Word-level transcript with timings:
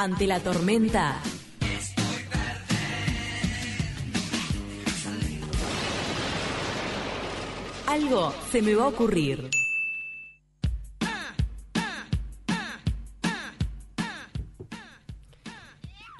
Ante 0.00 0.28
la 0.28 0.38
tormenta. 0.38 1.20
Algo 7.88 8.32
se 8.48 8.62
me 8.62 8.76
va 8.76 8.84
a 8.84 8.86
ocurrir. 8.86 9.50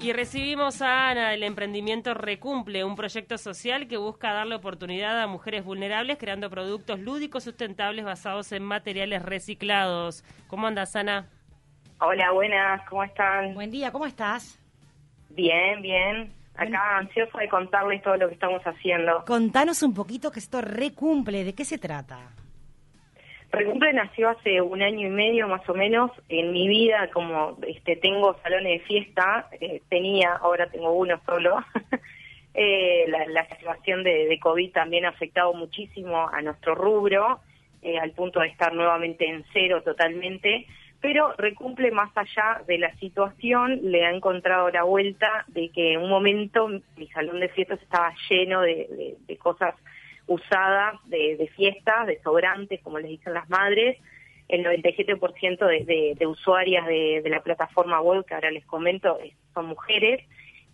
Y 0.01 0.11
recibimos 0.11 0.81
a 0.81 1.11
Ana 1.11 1.29
del 1.29 1.43
emprendimiento 1.43 2.13
Recumple, 2.13 2.83
un 2.83 2.97
proyecto 2.97 3.37
social 3.37 3.87
que 3.87 3.95
busca 3.95 4.33
darle 4.33 4.55
oportunidad 4.55 5.21
a 5.21 5.27
mujeres 5.27 5.63
vulnerables 5.63 6.17
creando 6.17 6.49
productos 6.49 6.99
lúdicos 6.99 7.45
sustentables 7.45 8.03
basados 8.03 8.51
en 8.51 8.63
materiales 8.63 9.21
reciclados. 9.21 10.25
¿Cómo 10.49 10.67
andas, 10.67 10.97
Ana? 10.97 11.29
Hola, 12.01 12.31
buenas, 12.31 12.81
¿cómo 12.87 13.03
están? 13.03 13.53
Buen 13.53 13.71
día, 13.71 13.91
¿cómo 13.91 14.05
estás? 14.05 14.57
Bien, 15.31 15.81
bien. 15.81 16.31
Acá 16.55 16.97
ansiosa 16.97 17.37
de 17.39 17.49
contarles 17.49 18.01
todo 18.01 18.15
lo 18.15 18.29
que 18.29 18.35
estamos 18.35 18.61
haciendo. 18.63 19.25
Contanos 19.25 19.83
un 19.83 19.93
poquito 19.93 20.31
que 20.31 20.39
esto 20.39 20.61
recumple, 20.61 21.43
¿de 21.43 21.53
qué 21.53 21.65
se 21.65 21.77
trata? 21.77 22.31
Recumple 23.51 23.91
nació 23.91 24.29
hace 24.29 24.61
un 24.61 24.81
año 24.81 25.07
y 25.07 25.09
medio 25.09 25.49
más 25.49 25.67
o 25.67 25.73
menos. 25.73 26.09
En 26.29 26.53
mi 26.53 26.69
vida, 26.69 27.09
como 27.11 27.57
este 27.67 27.97
tengo 27.97 28.33
salones 28.43 28.79
de 28.79 28.85
fiesta, 28.85 29.49
eh, 29.59 29.81
tenía, 29.89 30.35
ahora 30.35 30.69
tengo 30.69 30.93
uno 30.93 31.19
solo. 31.25 31.57
eh, 32.53 33.05
la, 33.09 33.25
la, 33.25 33.45
situación 33.57 34.05
de, 34.05 34.25
de, 34.27 34.39
COVID 34.39 34.71
también 34.71 35.03
ha 35.03 35.09
afectado 35.09 35.53
muchísimo 35.53 36.29
a 36.29 36.41
nuestro 36.41 36.75
rubro, 36.75 37.41
eh, 37.81 37.99
al 37.99 38.11
punto 38.11 38.39
de 38.39 38.47
estar 38.47 38.73
nuevamente 38.73 39.27
en 39.27 39.43
cero 39.51 39.81
totalmente. 39.83 40.65
Pero 41.01 41.33
Recumple, 41.37 41.91
más 41.91 42.11
allá 42.15 42.61
de 42.67 42.77
la 42.77 42.93
situación, 42.95 43.79
le 43.83 44.05
ha 44.05 44.11
encontrado 44.11 44.69
la 44.69 44.83
vuelta 44.83 45.45
de 45.47 45.69
que 45.69 45.93
en 45.93 46.01
un 46.01 46.09
momento 46.09 46.67
mi 46.97 47.07
salón 47.07 47.39
de 47.39 47.47
fiestas 47.49 47.81
estaba 47.81 48.13
lleno 48.29 48.61
de, 48.61 49.17
cosas 49.39 49.75
usadas 50.27 50.95
de, 51.05 51.49
fiestas, 51.55 52.05
de 52.05 52.21
sobrantes, 52.21 52.81
como 52.81 52.99
les 52.99 53.11
dicen 53.11 53.33
las 53.33 53.49
madres. 53.49 53.97
El 54.49 54.65
97% 54.65 55.65
de, 55.65 55.85
de, 55.85 56.15
de 56.17 56.27
usuarias 56.27 56.85
de, 56.85 57.23
la 57.29 57.43
plataforma 57.43 58.01
web, 58.01 58.25
que 58.25 58.33
ahora 58.33 58.51
les 58.51 58.65
comento, 58.65 59.17
son 59.53 59.67
mujeres. 59.67 60.21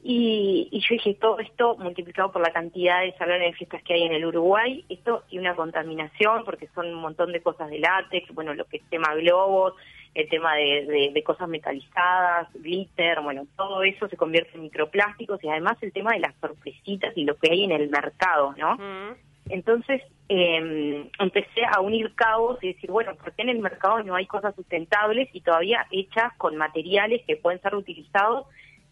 Y, 0.02 0.70
y, 0.72 0.80
yo 0.80 0.88
dije, 0.92 1.16
todo 1.16 1.40
esto 1.40 1.78
multiplicado 1.78 2.32
por 2.32 2.42
la 2.42 2.54
cantidad 2.54 3.02
de 3.02 3.14
salones 3.18 3.52
de 3.52 3.58
fiestas 3.58 3.84
que 3.84 3.94
hay 3.96 4.04
en 4.04 4.14
el 4.14 4.26
Uruguay, 4.26 4.86
esto 4.88 5.24
y 5.30 5.40
una 5.40 5.56
contaminación, 5.56 6.46
porque 6.46 6.68
son 6.74 6.88
un 6.88 7.02
montón 7.02 7.32
de 7.32 7.42
cosas 7.42 7.70
de 7.70 7.80
látex, 7.80 8.34
bueno, 8.34 8.54
lo 8.54 8.66
que 8.66 8.78
es 8.78 8.84
tema 8.90 9.14
globos, 9.16 9.74
el 10.16 10.30
tema 10.30 10.56
de, 10.56 10.86
de, 10.86 11.12
de, 11.14 11.24
cosas 11.24 11.50
metalizadas, 11.50 12.48
glitter, 12.54 13.20
bueno, 13.22 13.46
todo 13.58 13.84
eso 13.84 14.08
se 14.08 14.16
convierte 14.16 14.56
en 14.56 14.64
microplásticos 14.64 15.44
y 15.44 15.50
además 15.50 15.78
el 15.82 15.92
tema 15.92 16.14
de 16.14 16.20
las 16.20 16.34
sorpresitas 16.40 17.16
y 17.18 17.26
lo 17.26 17.36
que 17.36 17.52
hay 17.52 17.66
en 17.66 17.74
el 17.74 17.90
mercado, 17.90 18.56
¿no? 18.58 18.76
Mm. 18.76 19.16
Entonces 19.50 20.02
eh, 20.30 21.10
empecé 21.20 21.66
a 21.72 21.82
unir 21.82 22.16
cabos 22.16 22.64
y 22.64 22.74
decir, 22.74 22.90
bueno, 22.90 23.14
¿por 23.16 23.34
qué 23.34 23.44
en 23.44 23.50
el 23.50 23.60
mercado 23.60 24.02
no 24.04 24.16
hay 24.16 24.26
cosas 24.26 24.56
sustentables 24.56 25.30
y 25.34 25.42
todavía 25.42 25.86
hechas 25.92 26.34
con 26.38 26.56
materiales 26.56 27.22
que 27.28 27.36
pueden 27.36 27.62
ser 27.62 27.76
utilizados 27.76 28.48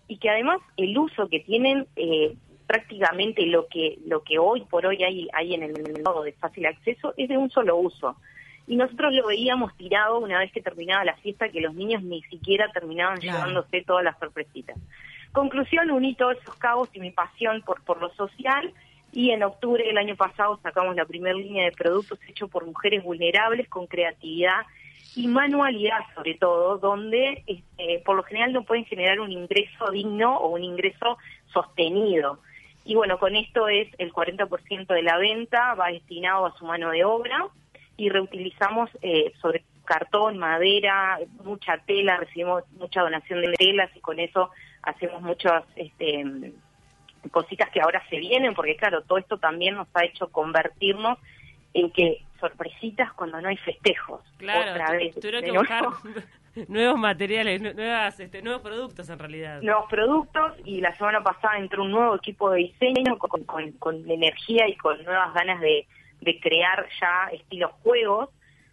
y 0.08 0.18
que 0.18 0.30
además 0.30 0.60
el 0.78 0.96
uso 0.98 1.28
que 1.30 1.40
tienen 1.40 1.88
eh, 1.96 2.36
prácticamente 2.68 3.46
lo 3.46 3.68
que 3.68 3.98
lo 4.06 4.24
que 4.24 4.38
hoy 4.38 4.62
por 4.70 4.86
hoy 4.86 5.04
hay, 5.04 5.28
hay 5.34 5.54
en 5.56 5.64
el 5.64 5.74
mercado 5.74 6.24
de 6.24 6.34
fácil 6.34 6.66
acceso 6.66 7.14
es 7.18 7.30
de 7.30 7.38
un 7.38 7.50
solo 7.50 7.78
uso? 7.78 8.16
Y 8.68 8.78
nosotros 8.78 9.14
lo 9.14 9.28
veíamos 9.28 9.76
tirado 9.76 10.20
una 10.20 10.40
vez 10.40 10.52
que 10.52 10.62
terminaba 10.62 11.04
la 11.04 11.16
fiesta, 11.18 11.50
que 11.50 11.62
los 11.62 11.74
niños 11.74 12.02
ni 12.04 12.22
siquiera 12.24 12.70
terminaban 12.72 13.20
claro. 13.20 13.40
llevándose 13.40 13.84
todas 13.84 14.04
las 14.04 14.18
sorpresitas. 14.20 14.78
Conclusión, 15.34 15.92
uní 15.92 16.16
todos 16.16 16.38
esos 16.38 16.56
cabos 16.56 16.90
y 16.94 17.00
mi 17.00 17.12
pasión 17.12 17.62
por, 17.64 17.82
por 17.84 18.00
lo 18.00 18.14
social 18.14 18.74
y 19.12 19.32
en 19.32 19.44
octubre 19.44 19.84
del 19.84 19.98
año 19.98 20.16
pasado 20.16 20.60
sacamos 20.64 20.96
la 20.96 21.06
primera 21.06 21.36
línea 21.36 21.66
de 21.66 21.72
productos 21.72 22.20
hechos 22.28 22.50
por 22.50 22.66
mujeres 22.66 23.04
vulnerables 23.04 23.70
con 23.70 23.86
creatividad 23.88 24.66
y 25.16 25.28
manualidad 25.28 26.00
sobre 26.16 26.34
todo, 26.36 26.80
donde 26.80 27.44
este, 27.46 28.02
por 28.04 28.16
lo 28.16 28.24
general 28.24 28.54
no 28.54 28.64
pueden 28.64 28.86
generar 28.86 29.20
un 29.20 29.32
ingreso 29.32 29.92
digno 29.92 30.38
o 30.38 30.50
un 30.50 30.64
ingreso 30.64 31.18
sostenido. 31.54 32.40
Y 32.86 32.96
bueno, 32.96 33.20
con 33.20 33.36
esto 33.36 33.68
es 33.68 33.88
el 34.00 34.12
40% 34.12 34.88
de 34.88 35.04
la 35.04 35.18
venta 35.18 35.76
va 35.76 35.88
destinado 35.88 36.48
a 36.48 36.58
su 36.58 36.66
mano 36.66 36.90
de 36.90 37.06
obra 37.06 37.48
y 37.98 38.10
reutilizamos 38.10 38.90
eh, 39.02 39.34
sobre 39.42 39.64
cartón, 39.86 40.38
madera, 40.38 41.20
mucha 41.44 41.78
tela, 41.80 42.18
recibimos 42.18 42.64
mucha 42.74 43.02
donación 43.02 43.42
de 43.42 43.54
telas 43.54 43.92
y 43.96 44.00
con 44.00 44.20
eso 44.20 44.50
hacemos 44.82 45.22
muchas 45.22 45.64
este, 45.76 46.54
cositas 47.32 47.70
que 47.70 47.82
ahora 47.82 48.04
se 48.10 48.18
vienen, 48.18 48.54
porque 48.54 48.76
claro, 48.76 49.02
todo 49.04 49.18
esto 49.18 49.38
también 49.38 49.76
nos 49.76 49.88
ha 49.94 50.06
hecho 50.06 50.28
convertirnos 50.32 51.18
en 51.74 51.92
que 51.92 52.24
sorpresitas 52.40 53.12
cuando 53.14 53.42
no 53.42 53.50
hay 53.50 53.58
festejos. 53.58 54.22
Claro, 54.38 54.72
otra 54.72 54.92
vez, 54.92 55.16
tuvieron 55.16 55.44
que 55.44 55.52
buscar 55.52 55.86
nuevos 56.68 57.00
materiales, 57.00 57.62
nuevas, 57.62 58.20
este, 58.20 58.42
nuevos 58.42 58.62
productos 58.62 59.10
en 59.10 59.20
realidad. 59.20 59.62
Nuevos 59.62 59.86
productos 59.90 60.54
y 60.66 60.82
la 60.82 60.96
semana 60.96 61.22
pasada 61.22 61.58
entró 61.58 61.84
un 61.84 61.92
nuevo 61.92 62.16
equipo 62.16 62.52
de 62.52 62.60
diseño 62.60 63.18
con, 63.18 63.44
con, 63.44 63.72
con 63.74 64.10
energía 64.10 64.68
y 64.68 64.76
con 64.76 65.04
nuevas 65.04 65.34
ganas 65.34 65.62
de, 65.62 65.88
de 66.24 66.40
crear 66.40 66.88
ya 67.00 67.30
estilos 67.32 67.72
juegos. 67.84 68.30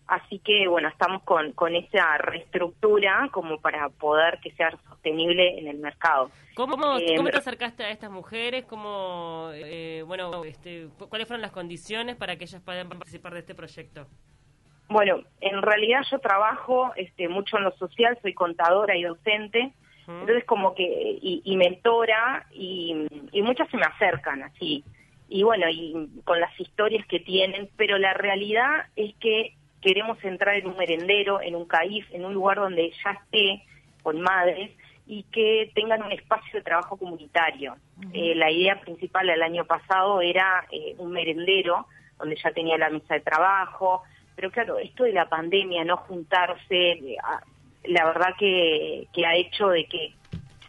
Así 0.07 0.41
que, 0.41 0.67
bueno, 0.67 0.89
estamos 0.89 1.23
con, 1.23 1.53
con 1.53 1.77
esa 1.77 2.19
reestructura 2.19 3.29
como 3.31 3.61
para 3.61 3.89
poder 3.91 4.41
que 4.43 4.51
sea 4.53 4.77
sostenible 4.89 5.57
en 5.61 5.69
el 5.69 5.79
mercado. 5.79 6.33
¿Cómo, 6.57 6.99
eh, 6.99 7.15
¿cómo 7.17 7.31
te 7.31 7.37
acercaste 7.37 7.85
a 7.85 7.91
estas 7.91 8.11
mujeres? 8.11 8.65
¿Cómo, 8.65 9.51
eh, 9.55 10.03
bueno, 10.05 10.43
este, 10.45 10.89
¿Cuáles 11.09 11.29
fueron 11.29 11.43
las 11.43 11.53
condiciones 11.53 12.17
para 12.17 12.35
que 12.35 12.45
ellas 12.45 12.61
puedan 12.61 12.89
participar 12.89 13.35
de 13.35 13.39
este 13.39 13.55
proyecto? 13.55 14.09
Bueno, 14.89 15.23
en 15.41 15.63
realidad 15.63 16.01
yo 16.11 16.19
trabajo 16.19 16.91
este, 16.97 17.29
mucho 17.29 17.59
en 17.59 17.63
lo 17.63 17.71
social, 17.77 18.19
soy 18.21 18.35
contadora 18.35 18.97
y 18.97 19.05
docente, 19.05 19.73
uh 20.09 20.11
-huh. 20.11 20.21
entonces 20.23 20.45
como 20.45 20.75
que, 20.75 20.83
y, 20.83 21.41
y 21.45 21.57
mentora, 21.57 22.49
y, 22.51 23.07
y 23.31 23.43
muchas 23.43 23.71
se 23.71 23.77
me 23.77 23.85
acercan 23.85 24.43
así 24.43 24.83
y 25.31 25.45
bueno, 25.45 25.67
y 25.71 26.09
con 26.25 26.41
las 26.41 26.59
historias 26.59 27.07
que 27.07 27.21
tienen, 27.21 27.71
pero 27.77 27.99
la 27.99 28.13
realidad 28.15 28.87
es 28.97 29.15
que 29.21 29.55
queremos 29.81 30.23
entrar 30.25 30.57
en 30.57 30.67
un 30.67 30.77
merendero, 30.77 31.41
en 31.41 31.55
un 31.55 31.67
CAIF, 31.67 32.13
en 32.13 32.25
un 32.25 32.35
lugar 32.35 32.59
donde 32.59 32.93
ya 33.03 33.13
esté 33.13 33.63
con 34.03 34.21
madres 34.21 34.73
y 35.07 35.23
que 35.25 35.71
tengan 35.73 36.03
un 36.03 36.11
espacio 36.11 36.59
de 36.59 36.63
trabajo 36.63 36.97
comunitario. 36.97 37.77
Uh 37.97 38.01
-huh. 38.03 38.11
eh, 38.13 38.35
la 38.35 38.51
idea 38.51 38.81
principal 38.81 39.29
del 39.29 39.43
año 39.43 39.65
pasado 39.65 40.21
era 40.21 40.67
eh, 40.73 40.97
un 40.99 41.13
merendero 41.13 41.87
donde 42.19 42.37
ya 42.37 42.51
tenía 42.51 42.77
la 42.77 42.91
mesa 42.91 43.15
de 43.15 43.21
trabajo, 43.21 44.03
pero 44.35 44.51
claro, 44.51 44.79
esto 44.79 45.05
de 45.05 45.13
la 45.13 45.29
pandemia, 45.29 45.85
no 45.85 45.97
juntarse, 45.97 46.91
eh, 46.91 47.17
la 47.85 48.05
verdad 48.05 48.35
que, 48.37 49.07
que 49.13 49.27
ha 49.27 49.37
hecho 49.37 49.69
de 49.69 49.87
que 49.87 50.13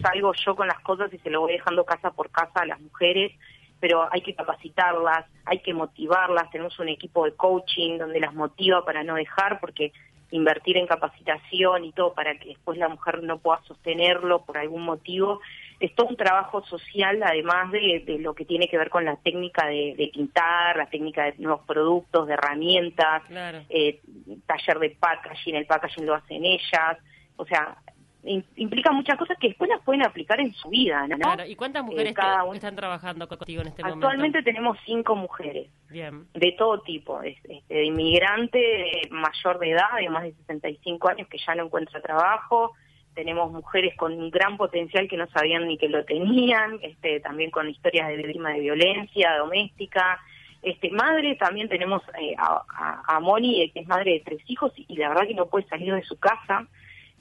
salgo 0.01 0.33
yo 0.33 0.55
con 0.55 0.67
las 0.67 0.79
cosas 0.81 1.11
y 1.13 1.17
se 1.17 1.31
lo 1.31 1.41
voy 1.41 1.53
dejando 1.53 1.83
casa 1.83 2.11
por 2.11 2.29
casa 2.29 2.61
a 2.61 2.65
las 2.65 2.79
mujeres, 2.79 3.31
pero 3.81 4.07
hay 4.09 4.21
que 4.21 4.35
capacitarlas, 4.35 5.25
hay 5.43 5.59
que 5.59 5.73
motivarlas, 5.73 6.49
tenemos 6.51 6.79
un 6.79 6.87
equipo 6.87 7.25
de 7.25 7.33
coaching 7.33 7.97
donde 7.97 8.21
las 8.21 8.33
motiva 8.33 8.85
para 8.85 9.03
no 9.03 9.15
dejar, 9.15 9.59
porque 9.59 9.91
invertir 10.29 10.77
en 10.77 10.87
capacitación 10.87 11.83
y 11.83 11.91
todo 11.91 12.13
para 12.13 12.37
que 12.37 12.49
después 12.49 12.77
la 12.77 12.87
mujer 12.87 13.21
no 13.21 13.39
pueda 13.39 13.61
sostenerlo 13.63 14.45
por 14.45 14.57
algún 14.57 14.83
motivo, 14.83 15.41
es 15.79 15.93
todo 15.95 16.07
un 16.07 16.15
trabajo 16.15 16.63
social, 16.65 17.21
además 17.23 17.71
de, 17.71 18.03
de 18.05 18.19
lo 18.19 18.33
que 18.33 18.45
tiene 18.45 18.69
que 18.69 18.77
ver 18.77 18.89
con 18.89 19.03
la 19.03 19.17
técnica 19.17 19.67
de, 19.67 19.95
de, 19.97 20.09
pintar, 20.13 20.77
la 20.77 20.85
técnica 20.85 21.25
de 21.25 21.33
nuevos 21.39 21.65
productos, 21.65 22.27
de 22.27 22.33
herramientas, 22.33 23.23
claro. 23.27 23.63
eh, 23.69 23.99
taller 24.45 24.79
de 24.79 24.91
packaging, 24.91 25.55
el 25.55 25.65
packaging 25.65 26.05
lo 26.05 26.15
hacen 26.15 26.45
ellas, 26.45 26.97
o 27.35 27.45
sea, 27.45 27.77
implica 28.23 28.91
muchas 28.91 29.17
cosas 29.17 29.37
que 29.39 29.49
después 29.49 29.69
las 29.69 29.81
pueden 29.81 30.05
aplicar 30.05 30.39
en 30.39 30.53
su 30.53 30.69
vida, 30.69 31.07
¿no? 31.07 31.17
Claro. 31.17 31.45
¿Y 31.45 31.55
cuántas 31.55 31.83
mujeres 31.83 32.11
eh, 32.11 32.15
cada 32.15 32.43
un... 32.43 32.55
están 32.55 32.75
trabajando 32.75 33.27
contigo 33.27 33.61
en 33.61 33.69
este 33.69 33.81
Actualmente 33.81 34.05
momento? 34.05 34.07
Actualmente 34.07 34.43
tenemos 34.43 34.77
cinco 34.85 35.15
mujeres. 35.15 35.69
Bien. 35.89 36.27
De 36.33 36.51
todo 36.57 36.81
tipo, 36.81 37.21
este, 37.23 37.63
de 37.67 37.85
inmigrante 37.85 39.01
mayor 39.09 39.59
de 39.59 39.71
edad, 39.71 39.97
de 39.99 40.09
más 40.09 40.23
de 40.23 40.33
65 40.33 41.09
años, 41.09 41.27
que 41.27 41.37
ya 41.45 41.55
no 41.55 41.65
encuentra 41.65 42.01
trabajo. 42.01 42.73
Tenemos 43.15 43.51
mujeres 43.51 43.95
con 43.97 44.13
un 44.13 44.29
gran 44.29 44.55
potencial 44.55 45.07
que 45.07 45.17
no 45.17 45.27
sabían 45.27 45.67
ni 45.67 45.77
que 45.77 45.89
lo 45.89 46.05
tenían, 46.05 46.79
este, 46.81 47.19
también 47.21 47.49
con 47.49 47.69
historias 47.69 48.07
de 48.07 48.17
víctima 48.17 48.51
de 48.51 48.59
violencia 48.59 49.35
doméstica. 49.37 50.19
Este, 50.61 50.91
madre, 50.91 51.35
también 51.37 51.67
tenemos 51.67 52.03
eh, 52.21 52.35
a, 52.37 52.61
a, 52.69 53.15
a 53.15 53.19
Moni, 53.19 53.69
que 53.71 53.79
es 53.79 53.87
madre 53.87 54.11
de 54.11 54.19
tres 54.19 54.41
hijos, 54.45 54.71
y, 54.77 54.85
y 54.87 54.97
la 54.97 55.09
verdad 55.09 55.27
que 55.27 55.33
no 55.33 55.47
puede 55.47 55.67
salir 55.67 55.93
de 55.93 56.03
su 56.03 56.19
casa 56.19 56.67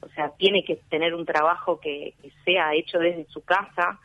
o 0.01 0.09
sea, 0.11 0.31
tiene 0.37 0.65
que 0.65 0.77
tener 0.89 1.15
un 1.15 1.27
trabajo 1.27 1.79
que, 1.81 2.15
que 2.23 2.31
sea 2.45 2.75
hecho 2.75 2.99
desde 2.99 3.27
su 3.27 3.43
casa. 3.43 3.99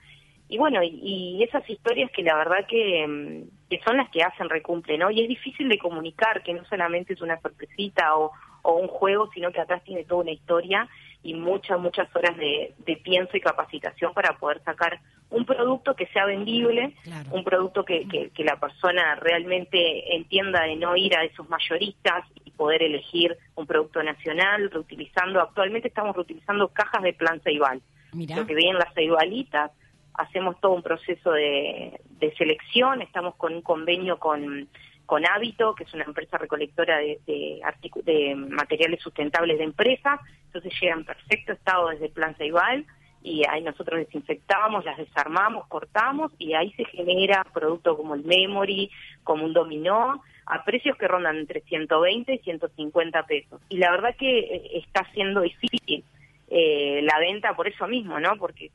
Y 0.48 0.58
bueno, 0.58 0.84
y, 0.84 1.00
y, 1.02 1.44
esas 1.44 1.68
historias 1.70 2.12
que 2.12 2.22
la 2.22 2.36
verdad 2.36 2.68
que, 2.68 3.46
que 3.70 3.82
son 3.84 3.98
las 3.98 4.10
que 4.10 4.22
hacen 4.22 4.50
recumple, 4.50 4.98
¿no? 4.98 5.10
Y 5.10 5.22
es 5.22 5.28
difícil 5.28 5.70
de 5.70 5.80
comunicar, 5.80 6.44
que 6.44 6.54
no 6.54 6.64
solamente 6.66 7.14
es 7.14 7.22
una 7.22 7.40
sorpresita 7.42 8.16
o, 8.16 8.32
o 8.62 8.74
un 8.74 8.88
juego, 8.88 9.30
sino 9.34 9.52
que 9.52 9.62
atrás 9.62 9.84
tiene 9.84 10.04
toda 10.04 10.22
una 10.22 10.32
historia. 10.32 10.88
Y 11.26 11.34
muchas, 11.34 11.80
muchas 11.80 12.08
horas 12.16 12.38
de, 12.38 12.74
de 12.86 12.98
pienso 12.98 13.36
y 13.36 13.42
capacitación 13.42 14.14
para 14.14 14.38
poder 14.38 14.62
sacar 14.64 15.00
un 15.32 15.44
producto 15.44 15.96
que 15.96 16.06
sea 16.08 16.26
vendible, 16.26 16.94
Claro. 17.04 17.30
un 17.32 17.44
producto 17.44 17.84
que, 17.84 18.08
que, 18.08 18.30
que 18.30 18.44
la 18.44 18.60
persona 18.60 19.16
realmente 19.16 20.16
entienda 20.16 20.62
de 20.66 20.76
no 20.76 20.96
ir 20.96 21.18
a 21.18 21.24
esos 21.24 21.50
mayoristas 21.50 22.26
y 22.46 22.52
poder 22.52 22.84
elegir 22.84 23.36
un 23.56 23.66
producto 23.66 24.04
nacional, 24.04 24.70
reutilizando, 24.70 25.42
actualmente 25.42 25.88
estamos 25.88 26.16
reutilizando 26.16 26.68
cajas 26.68 27.02
de 27.02 27.14
plan 27.14 27.42
Ceibal. 27.42 27.82
Mira. 28.14 28.36
Lo 28.36 28.46
que 28.46 28.54
vienen 28.54 28.78
las 28.78 28.94
ceibalitas, 28.94 29.72
hacemos 30.14 30.62
todo 30.62 30.74
un 30.74 30.84
proceso 30.84 31.32
de, 31.32 32.00
de 32.20 32.36
selección, 32.36 33.02
estamos 33.02 33.36
con 33.36 33.56
un 33.56 33.62
convenio 33.64 34.20
con, 34.20 34.70
con 35.06 35.26
Hábito, 35.26 35.76
que 35.76 35.84
es 35.84 35.94
una 35.94 36.04
empresa 36.04 36.38
recolectora 36.38 36.98
de, 36.98 37.20
de, 37.26 38.36
materiales 38.36 39.02
sustentables 39.02 39.58
de 39.58 39.64
empresas, 39.64 40.20
entonces 40.48 40.74
llegan 40.82 41.00
en 41.00 41.06
perfecto 41.06 41.54
estado 41.54 41.90
desde 41.90 42.10
Plan 42.10 42.36
Ceibal 42.36 42.86
y 43.22 43.44
ahí 43.50 43.64
nosotros 43.64 44.00
desinfectamos, 44.00 44.86
las 44.86 44.98
desarmamos, 44.98 45.68
cortamos 45.68 46.32
y 46.38 46.54
ahí 46.54 46.72
se 46.74 46.86
genera 46.86 47.44
producto 47.54 47.98
como 47.98 48.14
el 48.14 48.24
memory, 48.24 48.92
como 49.24 49.46
un 49.46 49.54
dominó, 49.54 50.22
a 50.46 50.64
precios 50.64 50.96
que 50.98 51.08
rondan 51.08 51.38
entre 51.38 51.62
120 51.62 52.36
y 52.36 52.38
150 52.40 53.24
pesos. 53.24 53.62
Y 53.70 53.78
la 53.78 53.90
verdad 53.92 54.16
que 54.16 54.40
eh, 54.40 54.72
está 54.74 55.10
siendo 55.14 55.42
difícil 55.42 56.04
eh, 56.50 57.02
la 57.02 57.18
venta 57.20 57.56
por 57.56 57.68
eso 57.68 57.88
mismo, 57.88 58.20
¿no? 58.20 58.38
Porque 58.38 58.72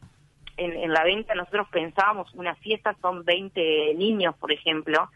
en, 0.56 0.72
en 0.72 0.92
la 0.92 1.04
venta 1.04 1.34
nosotros 1.34 1.68
pensábamos, 1.70 2.34
una 2.34 2.56
fiesta 2.56 2.96
son 3.00 3.24
20 3.24 3.94
niños, 3.94 4.34
por 4.36 4.50
ejemplo, 4.50 5.10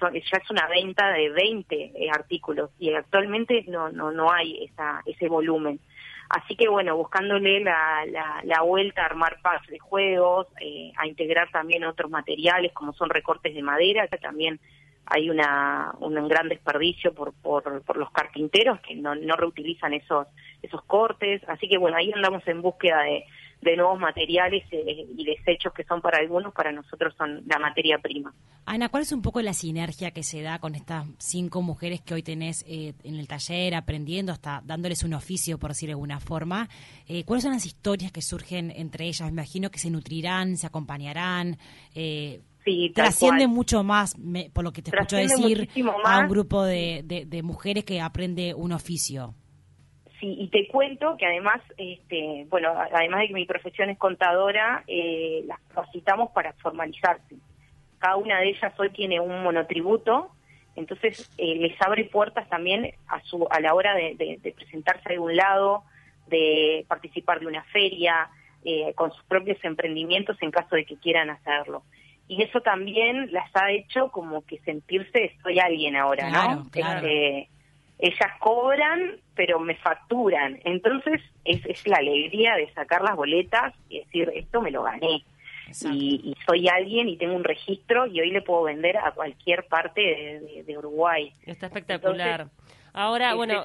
ya 0.00 0.38
es 0.42 0.50
una 0.50 0.66
venta 0.68 1.08
de 1.12 1.30
20 1.30 1.74
eh, 1.76 2.10
artículos 2.10 2.70
y 2.78 2.92
actualmente 2.92 3.64
no, 3.68 3.90
no, 3.90 4.10
no 4.10 4.32
hay 4.32 4.64
esa, 4.64 5.02
ese 5.06 5.28
volumen. 5.28 5.80
Así 6.28 6.54
que 6.54 6.68
bueno, 6.68 6.96
buscándole 6.96 7.60
la, 7.60 8.06
la, 8.06 8.40
la 8.44 8.62
vuelta 8.62 9.02
a 9.02 9.06
armar 9.06 9.40
packs 9.42 9.66
de 9.68 9.80
juegos, 9.80 10.46
eh, 10.60 10.92
a 10.96 11.06
integrar 11.06 11.50
también 11.50 11.84
otros 11.84 12.10
materiales 12.10 12.72
como 12.72 12.92
son 12.92 13.10
recortes 13.10 13.54
de 13.54 13.62
madera, 13.62 14.06
que 14.06 14.18
también 14.18 14.60
hay 15.06 15.28
una, 15.28 15.92
un 15.98 16.28
gran 16.28 16.48
desperdicio 16.48 17.12
por, 17.12 17.34
por, 17.34 17.82
por 17.82 17.96
los 17.96 18.10
carpinteros 18.12 18.80
que 18.80 18.94
no, 18.94 19.16
no 19.16 19.34
reutilizan 19.34 19.92
esos, 19.92 20.28
esos 20.62 20.82
cortes. 20.84 21.42
Así 21.48 21.68
que 21.68 21.78
bueno, 21.78 21.96
ahí 21.96 22.12
andamos 22.14 22.46
en 22.46 22.62
búsqueda 22.62 23.02
de, 23.02 23.24
de 23.60 23.76
nuevos 23.76 23.98
materiales 24.00 24.64
eh, 24.72 25.06
y 25.16 25.24
desechos 25.24 25.72
que 25.74 25.84
son 25.84 26.00
para 26.00 26.18
algunos, 26.18 26.52
para 26.54 26.72
nosotros 26.72 27.14
son 27.18 27.42
la 27.46 27.58
materia 27.58 27.98
prima. 27.98 28.32
Ana, 28.64 28.88
¿cuál 28.88 29.02
es 29.02 29.12
un 29.12 29.20
poco 29.22 29.42
la 29.42 29.52
sinergia 29.52 30.12
que 30.12 30.22
se 30.22 30.40
da 30.42 30.58
con 30.60 30.74
estas 30.74 31.06
cinco 31.18 31.60
mujeres 31.60 32.00
que 32.00 32.14
hoy 32.14 32.22
tenés 32.22 32.64
eh, 32.68 32.94
en 33.04 33.16
el 33.16 33.26
taller, 33.28 33.74
aprendiendo, 33.74 34.32
hasta 34.32 34.62
dándoles 34.64 35.02
un 35.02 35.14
oficio, 35.14 35.58
por 35.58 35.70
decir 35.70 35.88
de 35.88 35.92
alguna 35.92 36.20
forma? 36.20 36.68
Eh, 37.06 37.24
¿Cuáles 37.24 37.42
son 37.44 37.52
las 37.52 37.66
historias 37.66 38.12
que 38.12 38.22
surgen 38.22 38.70
entre 38.74 39.06
ellas? 39.06 39.22
Me 39.22 39.32
imagino 39.42 39.70
que 39.70 39.78
se 39.78 39.90
nutrirán, 39.90 40.56
se 40.56 40.66
acompañarán. 40.66 41.58
Eh, 41.94 42.40
Sí, 42.62 42.92
trasciende 42.94 43.44
cual. 43.46 43.54
mucho 43.54 43.82
más, 43.82 44.18
me- 44.18 44.50
por 44.50 44.64
lo 44.64 44.72
que 44.72 44.82
te 44.82 44.90
escucho 44.90 45.16
decir, 45.16 45.70
a 46.04 46.18
un 46.20 46.28
grupo 46.28 46.62
de, 46.62 47.00
de- 47.06 47.24
de 47.24 47.42
mujeres 47.42 47.84
que 47.84 48.02
aprende 48.02 48.52
un 48.54 48.72
oficio. 48.72 49.34
Sí, 50.20 50.36
y 50.38 50.48
te 50.48 50.68
cuento 50.68 51.16
que 51.16 51.24
además, 51.26 51.60
este, 51.78 52.46
bueno, 52.50 52.74
además 52.92 53.20
de 53.20 53.28
que 53.28 53.34
mi 53.34 53.46
profesión 53.46 53.88
es 53.88 53.96
contadora, 53.98 54.84
eh, 54.86 55.42
las 55.46 55.58
capacitamos 55.68 56.30
para 56.32 56.52
formalizarse. 56.54 57.36
Cada 57.98 58.16
una 58.16 58.38
de 58.40 58.50
ellas 58.50 58.72
hoy 58.78 58.90
tiene 58.90 59.18
un 59.18 59.42
monotributo, 59.42 60.30
entonces 60.76 61.30
eh, 61.38 61.56
les 61.56 61.74
abre 61.82 62.04
puertas 62.04 62.48
también 62.50 62.92
a 63.08 63.20
su 63.22 63.46
a 63.50 63.60
la 63.60 63.74
hora 63.74 63.94
de, 63.94 64.14
de- 64.14 64.38
de 64.42 64.52
presentarse 64.52 65.08
a 65.08 65.12
algún 65.12 65.34
lado, 65.36 65.84
de 66.28 66.84
participar 66.86 67.40
de 67.40 67.46
una 67.46 67.64
feria, 67.64 68.28
eh, 68.64 68.92
con 68.94 69.10
sus 69.12 69.24
propios 69.24 69.56
emprendimientos 69.64 70.36
en 70.42 70.50
caso 70.50 70.76
de 70.76 70.84
que 70.84 70.96
quieran 70.98 71.30
hacerlo. 71.30 71.82
Y 72.28 72.42
eso 72.42 72.60
también 72.60 73.32
las 73.32 73.50
ha 73.56 73.72
hecho 73.72 74.10
como 74.12 74.44
que 74.44 74.58
sentirse 74.60 75.32
soy 75.42 75.58
alguien 75.58 75.96
ahora, 75.96 76.28
Claro, 76.28 76.56
¿no? 76.56 76.70
claro. 76.70 77.06
Ellas 78.00 78.32
cobran, 78.40 79.16
pero 79.34 79.60
me 79.60 79.74
facturan. 79.76 80.58
Entonces 80.64 81.20
es, 81.44 81.64
es 81.66 81.86
la 81.86 81.98
alegría 81.98 82.54
de 82.56 82.72
sacar 82.72 83.02
las 83.02 83.14
boletas 83.16 83.74
y 83.88 83.98
decir, 84.00 84.30
esto 84.34 84.60
me 84.62 84.70
lo 84.70 84.82
gané. 84.82 85.24
Y, 85.92 86.20
y 86.24 86.34
soy 86.46 86.66
alguien 86.68 87.08
y 87.08 87.16
tengo 87.16 87.36
un 87.36 87.44
registro 87.44 88.06
y 88.06 88.20
hoy 88.20 88.30
le 88.30 88.42
puedo 88.42 88.64
vender 88.64 88.96
a 88.96 89.12
cualquier 89.12 89.66
parte 89.68 90.00
de, 90.00 90.40
de- 90.40 90.64
de 90.64 90.78
Uruguay. 90.78 91.32
Está 91.46 91.66
espectacular. 91.66 92.48
Ahora, 92.92 93.30
es 93.30 93.36
bueno, 93.36 93.62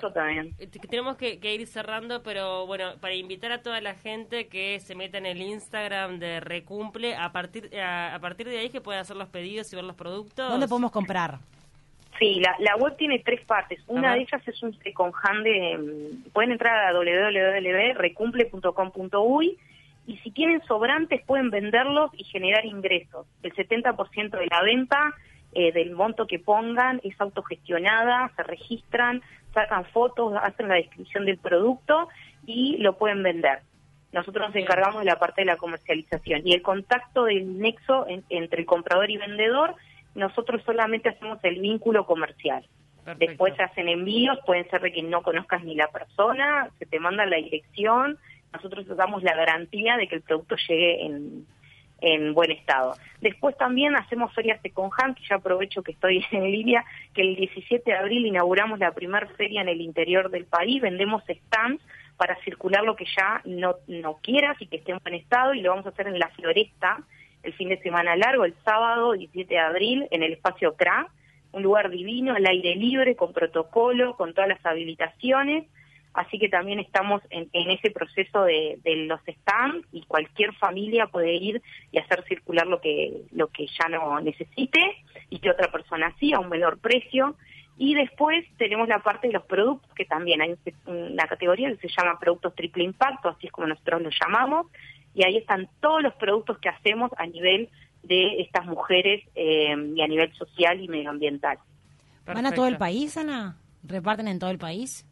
eh, 0.60 0.68
tenemos 0.88 1.18
que, 1.18 1.40
que 1.40 1.56
ir 1.56 1.66
cerrando, 1.66 2.22
pero 2.22 2.68
bueno, 2.68 2.94
para 3.02 3.16
invitar 3.16 3.52
a 3.54 3.64
toda 3.64 3.82
la 3.82 3.96
gente 3.96 4.48
que 4.50 4.80
se 4.80 4.94
meta 4.94 5.18
en 5.18 5.26
el 5.26 5.42
Instagram 5.42 6.20
de 6.20 6.42
Recumple, 6.42 7.16
a 7.16 7.32
partir 7.32 7.76
a, 7.80 8.14
a 8.14 8.20
partir 8.20 8.48
de 8.48 8.60
ahí 8.60 8.70
que 8.70 8.82
puedan 8.82 9.02
hacer 9.02 9.16
los 9.16 9.30
pedidos 9.30 9.74
y 9.74 9.76
ver 9.76 9.86
los 9.86 9.96
productos. 9.96 10.48
¿Dónde 10.52 10.68
podemos 10.68 10.92
comprar? 10.92 11.40
Sí, 12.20 12.40
la, 12.40 12.56
la 12.60 12.76
web 12.78 12.96
tiene 12.98 13.20
tres 13.20 13.44
partes. 13.46 13.80
Una 13.88 14.08
Ajá. 14.10 14.16
de 14.16 14.22
ellas 14.22 14.42
es 14.48 14.64
un 14.64 14.74
second 14.80 15.14
hand 15.22 15.44
de... 15.44 15.78
mm, 15.78 16.32
Pueden 16.32 16.52
entrar 16.54 16.88
a 16.88 16.94
www.recumple.com.uy 16.94 19.58
y 20.08 20.18
si 20.18 20.32
tienen 20.32 20.62
sobrantes 20.66 21.22
pueden 21.26 21.50
venderlos 21.50 22.12
y 22.14 22.24
generar 22.26 22.66
ingresos. 22.66 23.26
El 23.44 23.54
70% 23.54 24.38
de 24.38 24.48
la 24.48 24.62
venta 24.62 25.14
eh, 25.54 25.72
del 25.72 25.92
monto 25.92 26.28
que 26.28 26.40
pongan 26.40 27.02
es 27.04 27.20
autogestionada, 27.20 28.32
se 28.36 28.44
registran, 28.44 29.22
sacan 29.54 29.86
fotos, 29.86 30.34
hacen 30.42 30.68
la 30.68 30.76
descripción 30.76 31.26
del 31.26 31.38
producto 31.38 32.10
y 32.46 32.78
lo 32.78 32.98
pueden 32.98 33.24
vender. 33.24 33.60
Nosotros 34.12 34.48
nos 34.48 34.56
encargamos 34.56 35.00
de 35.00 35.06
la 35.06 35.18
parte 35.18 35.42
de 35.42 35.46
la 35.46 35.58
comercialización 35.58 36.42
y 36.46 36.54
el 36.54 36.62
contacto 36.62 37.26
del 37.26 37.60
nexo 37.60 38.08
en- 38.08 38.24
entre 38.30 38.60
el 38.62 38.66
comprador 38.66 39.10
y 39.10 39.18
vendedor, 39.18 39.76
nosotros 40.16 40.64
solamente 40.66 41.10
hacemos 41.10 41.40
el 41.44 41.60
vínculo 41.60 42.06
comercial. 42.06 42.66
Perfecto. 43.04 43.26
Después 43.28 43.56
se 43.56 43.64
hacen 43.64 43.88
envíos, 43.88 44.40
pueden 44.46 44.68
ser 44.70 44.82
de 44.82 44.92
que 44.92 45.04
no 45.04 45.22
conozcas 45.22 45.64
ni 45.64 45.76
la 45.76 45.88
persona, 45.90 46.70
se 46.80 46.88
te 46.88 47.00
manda 47.00 47.26
la 47.26 47.38
dirección, 47.38 48.18
nosotros 48.52 48.88
damos 48.96 49.22
la 49.22 49.36
garantía 49.36 49.98
de 49.98 50.08
que 50.08 50.16
el 50.16 50.22
producto 50.22 50.56
llegue 50.68 51.06
en, 51.06 51.46
en 52.02 52.34
buen 52.34 52.52
estado. 52.52 52.94
Después 53.22 53.58
también 53.58 53.96
hacemos 53.96 54.34
ferias 54.34 54.62
de 54.64 54.72
Conjan, 54.72 55.16
que 55.16 55.24
ya 55.28 55.36
aprovecho 55.36 55.84
que 55.84 55.92
estoy 55.92 56.26
en 56.32 56.52
línea, 56.52 56.84
que 57.14 57.22
el 57.22 57.36
17 57.36 57.84
de 57.90 57.98
abril 57.98 58.26
inauguramos 58.26 58.80
la 58.80 58.92
primera 58.92 59.28
feria 59.28 59.62
en 59.62 59.70
el 59.70 59.82
interior 59.82 60.30
del 60.30 60.46
país, 60.46 60.82
vendemos 60.82 61.24
stands 61.28 61.84
para 62.18 62.36
circular 62.44 62.84
lo 62.84 62.96
que 62.96 63.06
ya 63.06 63.42
no, 63.46 63.76
no 63.88 64.16
quieras 64.22 64.56
y 64.62 64.68
que 64.68 64.78
esté 64.78 64.94
en 64.94 65.00
buen 65.00 65.16
estado 65.16 65.54
y 65.54 65.62
lo 65.62 65.72
vamos 65.72 65.86
a 65.86 65.90
hacer 65.90 66.08
en 66.08 66.18
la 66.18 66.30
Floresta 66.30 67.04
el 67.46 67.54
fin 67.54 67.70
de 67.70 67.78
semana 67.82 68.16
largo, 68.16 68.46
el 68.46 68.56
sábado 68.66 69.14
17 69.14 69.54
de 69.54 69.60
abril, 69.60 70.08
en 70.12 70.24
el 70.24 70.34
espacio 70.34 70.76
CRA, 70.76 71.08
un 71.52 71.64
lugar 71.64 71.90
divino, 71.90 72.34
al 72.36 72.46
aire 72.46 72.76
libre, 72.76 73.16
con 73.16 73.32
protocolo, 73.32 74.16
con 74.18 74.34
todas 74.34 74.50
las 74.50 74.66
habilitaciones. 74.66 75.66
Así 76.14 76.40
que 76.40 76.48
también 76.50 76.80
estamos 76.80 77.22
en, 77.30 77.50
en 77.54 77.72
ese 77.72 77.92
proceso 77.92 78.44
de, 78.44 78.80
los 79.08 79.20
stands 79.22 79.86
y 79.92 80.04
cualquier 80.04 80.54
familia 80.54 81.08
puede 81.08 81.34
ir 81.34 81.62
y 81.92 81.98
hacer 82.00 82.24
circular 82.24 82.68
lo 82.68 82.80
que, 82.80 83.22
lo 83.34 83.48
que 83.48 83.68
ya 83.68 83.90
no 83.90 84.20
necesite 84.22 84.80
y 85.30 85.40
que 85.40 85.50
otra 85.52 85.70
persona 85.72 86.14
sí 86.20 86.34
a 86.34 86.40
un 86.40 86.50
menor 86.50 86.80
precio. 86.80 87.36
Y 87.78 87.94
después 87.96 88.46
tenemos 88.58 88.88
la 88.88 89.00
parte 89.00 89.28
de 89.28 89.34
los 89.34 89.44
productos, 89.44 89.92
que 89.94 90.06
también 90.06 90.42
hay 90.42 90.52
un- 90.88 91.12
una 91.12 91.28
categoría 91.28 91.70
que 91.76 91.90
se 91.90 91.94
llama 91.96 92.18
productos 92.18 92.56
triple 92.56 92.86
impacto, 92.86 93.28
así 93.28 93.48
es 93.48 93.52
como 93.52 93.68
nosotros 93.68 94.02
lo 94.02 94.10
llamamos, 94.10 94.68
y 95.16 95.24
ahí 95.24 95.38
están 95.38 95.70
todos 95.80 96.04
los 96.04 96.14
productos 96.16 96.60
que 96.60 96.70
hacemos 96.70 97.10
a 97.18 97.26
nivel 97.26 97.70
de 98.04 98.42
estas 98.42 98.66
mujeres 98.66 99.24
eh, 99.34 99.76
y 99.96 100.02
a 100.02 100.08
nivel 100.08 100.32
social 100.34 100.80
y 100.80 100.88
medioambiental. 100.88 101.58
¿Van 102.26 102.46
a 102.46 102.52
todo 102.54 102.68
el 102.68 102.78
Perfecto. 102.78 102.80
país, 102.80 103.18
Ana? 103.18 103.58
¿Reparten 103.84 104.28
en 104.28 104.40
todo 104.40 104.50
el 104.50 104.58
país? 104.58 105.06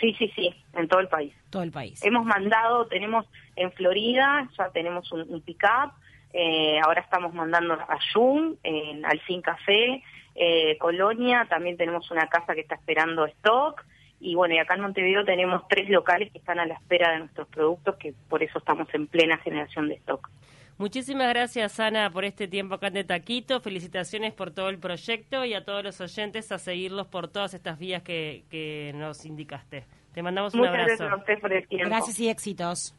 Sí, 0.00 0.14
sí, 0.18 0.30
sí, 0.34 0.54
en 0.74 0.88
todo 0.88 1.00
el 1.00 1.08
país. 1.08 1.34
Todo 1.50 1.62
el 1.62 1.70
país. 1.70 2.02
Hemos 2.04 2.24
mandado, 2.24 2.86
tenemos 2.86 3.26
en 3.56 3.72
Florida, 3.72 4.48
ya 4.56 4.70
tenemos 4.70 5.10
un, 5.12 5.22
un 5.28 5.40
pick-up, 5.42 5.92
eh, 6.32 6.80
ahora 6.80 7.02
estamos 7.02 7.34
mandando 7.34 7.74
a 7.74 7.98
Jun, 8.12 8.58
en 8.62 9.04
Alcín 9.04 9.42
Café, 9.42 10.02
eh, 10.34 10.78
Colonia, 10.78 11.46
también 11.48 11.76
tenemos 11.76 12.10
una 12.10 12.26
casa 12.28 12.54
que 12.54 12.62
está 12.62 12.76
esperando 12.76 13.26
stock, 13.26 13.84
y 14.22 14.34
bueno, 14.36 14.54
y 14.54 14.58
acá 14.58 14.74
en 14.74 14.82
Montevideo 14.82 15.24
tenemos 15.24 15.66
tres 15.68 15.88
locales 15.90 16.30
que 16.30 16.38
están 16.38 16.60
a 16.60 16.66
la 16.66 16.74
espera 16.74 17.12
de 17.12 17.18
nuestros 17.18 17.48
productos, 17.48 17.96
que 17.96 18.14
por 18.28 18.42
eso 18.42 18.58
estamos 18.58 18.86
en 18.94 19.08
plena 19.08 19.36
generación 19.38 19.88
de 19.88 19.94
stock. 19.96 20.30
Muchísimas 20.78 21.28
gracias, 21.28 21.78
Ana, 21.80 22.08
por 22.10 22.24
este 22.24 22.48
tiempo 22.48 22.76
acá 22.76 22.86
en 22.86 22.94
De 22.94 23.04
Taquito. 23.04 23.60
Felicitaciones 23.60 24.32
por 24.32 24.52
todo 24.52 24.68
el 24.68 24.78
proyecto 24.78 25.44
y 25.44 25.54
a 25.54 25.64
todos 25.64 25.84
los 25.84 26.00
oyentes 26.00 26.50
a 26.52 26.58
seguirlos 26.58 27.08
por 27.08 27.28
todas 27.28 27.54
estas 27.54 27.78
vías 27.78 28.02
que, 28.02 28.44
que 28.48 28.92
nos 28.94 29.24
indicaste. 29.26 29.84
Te 30.14 30.22
mandamos 30.22 30.54
un 30.54 30.60
Muchas 30.60 30.74
abrazo. 30.74 31.04
gracias 31.04 31.12
a 31.12 31.16
usted 31.16 31.40
por 31.40 31.52
el 31.52 31.68
tiempo. 31.68 31.88
Gracias 31.88 32.20
y 32.20 32.28
éxitos. 32.28 32.94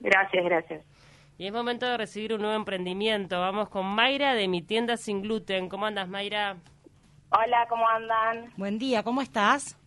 Gracias, 0.00 0.44
gracias. 0.44 0.84
Y 1.38 1.46
es 1.46 1.52
momento 1.52 1.86
de 1.86 1.96
recibir 1.96 2.34
un 2.34 2.40
nuevo 2.40 2.56
emprendimiento. 2.56 3.38
Vamos 3.40 3.68
con 3.68 3.86
Mayra 3.86 4.34
de 4.34 4.48
Mi 4.48 4.62
Tienda 4.62 4.96
Sin 4.96 5.22
Gluten. 5.22 5.68
¿Cómo 5.68 5.86
andas, 5.86 6.08
Mayra? 6.08 6.56
Hola, 7.30 7.66
¿cómo 7.68 7.88
andan? 7.88 8.52
Buen 8.56 8.78
día, 8.78 9.02
¿cómo 9.02 9.22
estás? 9.22 9.78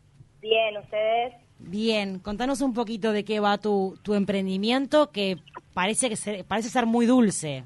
Bien, 0.41 0.77
¿ustedes? 0.77 1.33
Bien, 1.59 2.19
contanos 2.19 2.61
un 2.61 2.73
poquito 2.73 3.11
de 3.11 3.23
qué 3.23 3.39
va 3.39 3.57
tu, 3.59 3.97
tu 4.03 4.15
emprendimiento 4.15 5.11
que 5.11 5.37
parece 5.73 6.09
que 6.09 6.15
se- 6.15 6.43
parece 6.43 6.69
ser 6.69 6.85
muy 6.87 7.05
dulce. 7.05 7.63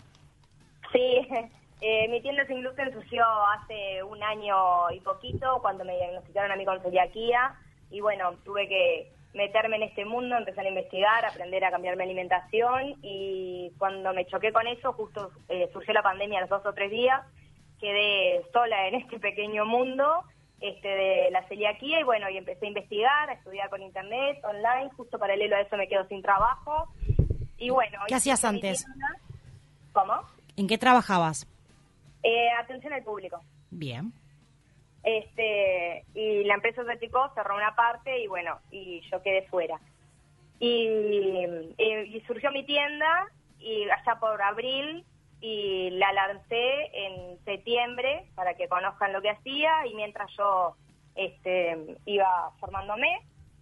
Sí, 0.91 1.27
eh, 1.81 2.07
mi 2.09 2.21
tienda 2.21 2.45
sin 2.45 2.59
gluten 2.61 2.91
surgió 2.91 3.23
hace 3.57 4.03
un 4.03 4.21
año 4.21 4.91
y 4.91 4.99
poquito 4.99 5.59
cuando 5.61 5.85
me 5.85 5.95
diagnosticaron 5.95 6.51
a 6.51 6.55
mí 6.57 6.65
con 6.65 6.81
celiaquía 6.81 7.55
y 7.89 8.01
bueno, 8.01 8.33
tuve 8.43 8.67
que 8.67 9.11
meterme 9.33 9.77
en 9.77 9.83
este 9.83 10.05
mundo, 10.05 10.35
empezar 10.37 10.65
a 10.65 10.69
investigar, 10.69 11.25
aprender 11.25 11.63
a 11.65 11.71
cambiar 11.71 11.95
mi 11.97 12.03
alimentación 12.03 12.95
y 13.01 13.71
cuando 13.77 14.13
me 14.13 14.25
choqué 14.25 14.51
con 14.53 14.65
eso, 14.67 14.93
justo 14.93 15.31
eh, 15.49 15.69
surgió 15.73 15.93
la 15.93 16.03
pandemia 16.03 16.39
a 16.39 16.41
los 16.41 16.49
dos 16.49 16.65
o 16.65 16.73
tres 16.73 16.89
días, 16.91 17.21
quedé 17.79 18.43
sola 18.53 18.87
en 18.87 18.95
este 18.95 19.19
pequeño 19.19 19.65
mundo 19.65 20.23
este 20.69 20.87
de 20.87 21.31
la 21.31 21.47
celiaquía 21.47 21.99
y 21.99 22.03
bueno, 22.03 22.29
y 22.29 22.37
empecé 22.37 22.65
a 22.65 22.69
investigar, 22.69 23.29
a 23.29 23.33
estudiar 23.33 23.69
con 23.69 23.81
internet, 23.81 24.39
online, 24.43 24.89
justo 24.95 25.19
paralelo 25.19 25.55
a 25.55 25.61
eso 25.61 25.77
me 25.77 25.87
quedo 25.87 26.07
sin 26.07 26.21
trabajo 26.21 26.89
y 27.57 27.69
bueno. 27.69 27.99
¿Qué 28.07 28.15
hacías 28.15 28.43
antes? 28.43 28.85
¿Cómo? 29.93 30.21
¿En 30.57 30.67
qué 30.67 30.77
trabajabas? 30.77 31.47
Eh, 32.23 32.49
atención 32.59 32.93
al 32.93 33.03
público. 33.03 33.41
Bien. 33.69 34.11
Este, 35.03 36.03
y 36.15 36.43
la 36.45 36.55
empresa 36.55 36.83
se 36.83 36.91
achicó, 36.91 37.31
cerró 37.35 37.55
una 37.55 37.75
parte 37.75 38.19
y 38.19 38.27
bueno, 38.27 38.59
y 38.71 39.01
yo 39.11 39.21
quedé 39.21 39.43
fuera. 39.43 39.79
Y, 40.59 40.87
eh, 41.77 42.05
y 42.07 42.21
surgió 42.21 42.51
mi 42.51 42.65
tienda 42.65 43.27
y 43.59 43.83
allá 43.83 44.19
por 44.19 44.41
abril 44.41 45.05
y 45.47 45.89
la 45.91 46.11
lancé 46.11 46.89
en 47.05 47.37
septiembre 47.45 48.25
para 48.33 48.55
que 48.55 48.67
conozcan 48.67 49.13
lo 49.13 49.21
que 49.21 49.29
hacía 49.29 49.85
y 49.85 49.93
mientras 49.93 50.31
yo 50.35 50.75
este, 51.15 51.97
iba 52.05 52.51
formándome 52.59 53.21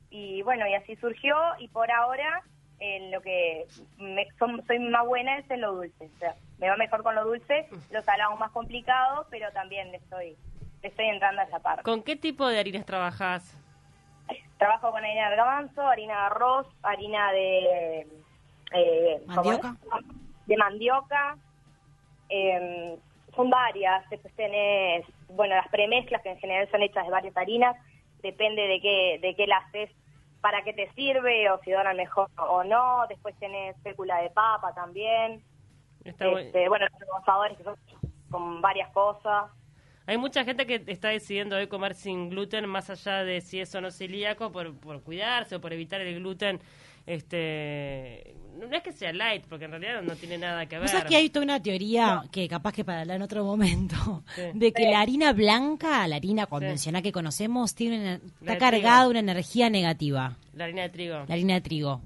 y 0.09 0.41
bueno, 0.43 0.65
y 0.67 0.73
así 0.75 0.95
surgió 0.95 1.35
y 1.59 1.67
por 1.67 1.91
ahora 1.91 2.41
en 2.79 3.11
lo 3.11 3.21
que 3.21 3.65
me- 3.97 4.27
son- 4.39 4.65
soy 4.65 4.79
más 4.79 5.05
buena 5.05 5.37
es 5.39 5.49
en 5.51 5.59
lo 5.61 5.73
dulce, 5.73 6.05
o 6.05 6.19
sea, 6.19 6.35
me 6.57 6.69
va 6.69 6.77
mejor 6.77 7.03
con 7.03 7.15
lo 7.15 7.25
dulce, 7.25 7.67
los 7.91 8.05
salados 8.05 8.39
más 8.39 8.51
complicados, 8.51 9.27
pero 9.29 9.51
también 9.51 9.91
le 9.91 9.97
estoy, 9.97 10.37
le 10.81 10.87
estoy 10.87 11.05
entrando 11.07 11.41
a 11.41 11.45
esa 11.45 11.59
parte. 11.59 11.83
¿Con 11.83 12.01
qué 12.03 12.15
tipo 12.15 12.47
de 12.47 12.59
harinas 12.59 12.85
trabajás? 12.85 13.57
Trabajo 14.57 14.91
con 14.91 15.03
harina 15.03 15.29
de 15.29 15.35
garbanzo, 15.35 15.81
harina 15.81 16.13
de 16.13 16.19
arroz, 16.27 16.67
harina 16.83 17.31
de... 17.33 18.07
eh. 18.73 19.21
¿Mandioca? 19.27 19.75
De 20.45 20.57
mandioca. 20.57 21.37
Eh, 22.30 22.98
son 23.36 23.50
varias. 23.50 24.10
Después 24.10 24.34
tenés, 24.36 25.06
bueno, 25.30 25.56
las 25.56 25.68
premezclas 25.70 26.22
que 26.22 26.32
en 26.32 26.39
general 26.39 26.70
son 26.72 26.82
hechas 26.82 27.06
de 27.06 27.12
varias 27.12 27.36
harinas. 27.38 27.75
Depende 28.22 28.62
de 28.68 28.80
qué, 28.82 29.20
de 29.22 29.36
qué 29.36 29.48
las 29.48 29.65
haces, 29.65 29.89
para 30.42 30.63
qué 30.63 30.74
te 30.74 30.89
sirve 30.94 31.50
o 31.50 31.60
si 31.63 31.72
donan 31.72 31.98
mejor 31.98 32.30
o 32.38 32.63
no. 32.63 33.06
Después 33.10 33.36
tenés 33.39 33.75
fécula 33.84 34.22
de 34.22 34.30
papa 34.30 34.74
también. 34.74 35.44
Está 36.03 36.27
Este, 36.27 36.70
bueno, 36.70 36.86
los 36.92 37.00
rebozadores 37.00 37.58
que 37.58 37.63
son 37.63 37.75
con 38.30 38.62
varias 38.62 38.89
cosas. 38.92 39.51
Hay 40.06 40.18
mucha 40.18 40.44
gente 40.44 40.65
que 40.65 40.84
está 40.88 41.10
decidiendo 41.10 41.56
hoy 41.56 41.68
comer 41.68 41.94
sin 41.94 42.30
gluten, 42.30 42.68
más 42.68 42.89
allá 42.89 43.24
de 43.24 43.39
si 43.39 43.62
es 43.62 43.74
o 43.74 43.80
no 43.80 43.89
celíaco, 43.89 44.51
por, 44.51 44.77
por 44.77 45.01
cuidarse 45.01 45.56
o 45.56 45.62
por 45.62 45.72
evitar 45.72 46.01
el 46.01 46.15
gluten. 46.15 46.60
Este, 47.05 48.36
no 48.57 48.74
es 48.75 48.83
que 48.83 48.91
sea 48.91 49.12
light, 49.12 49.45
porque 49.50 49.65
en 49.65 49.72
realidad 49.72 50.01
no 50.01 50.15
tiene 50.15 50.38
nada 50.38 50.65
que 50.67 50.75
ver. 50.75 50.83
¿Vos 50.83 50.91
sabés 50.91 51.05
que 51.07 51.15
hay 51.15 51.29
toda 51.29 51.43
una 51.45 51.62
teoría 51.62 52.24
que 52.31 52.48
capaz 52.48 52.72
que 52.74 52.86
para 52.86 53.01
hablar 53.01 53.17
en 53.17 53.22
otro 53.24 53.43
momento, 53.43 53.95
Sí. 54.36 54.41
de 54.53 54.72
que 54.72 54.89
la 54.89 55.01
harina 55.01 55.33
blanca, 55.33 56.07
la 56.07 56.15
harina 56.17 56.45
convencional 56.45 57.01
que 57.01 57.12
conocemos, 57.12 57.75
tiene 57.75 57.98
una- 58.00 58.13
está 58.41 58.57
cargada 58.57 59.03
de 59.05 59.10
una 59.10 59.19
energía 59.19 59.69
negativa, 59.69 60.38
La 60.53 60.65
harina 60.65 60.83
de 60.83 60.89
trigo. 60.89 61.15
la 61.27 61.33
harina 61.33 61.53
de 61.55 61.62
trigo. 61.62 62.01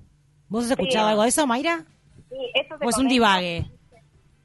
¿Vos 0.49 0.65
has 0.65 0.71
escuchado 0.71 1.07
algo 1.09 1.23
de 1.23 1.29
eso, 1.29 1.45
Mayra? 1.45 1.83
Sí, 2.29 2.37
eso 2.53 2.77
se 2.77 2.85
¿O 2.85 2.89
es 2.89 2.97
un 2.97 3.07
divague? 3.07 3.65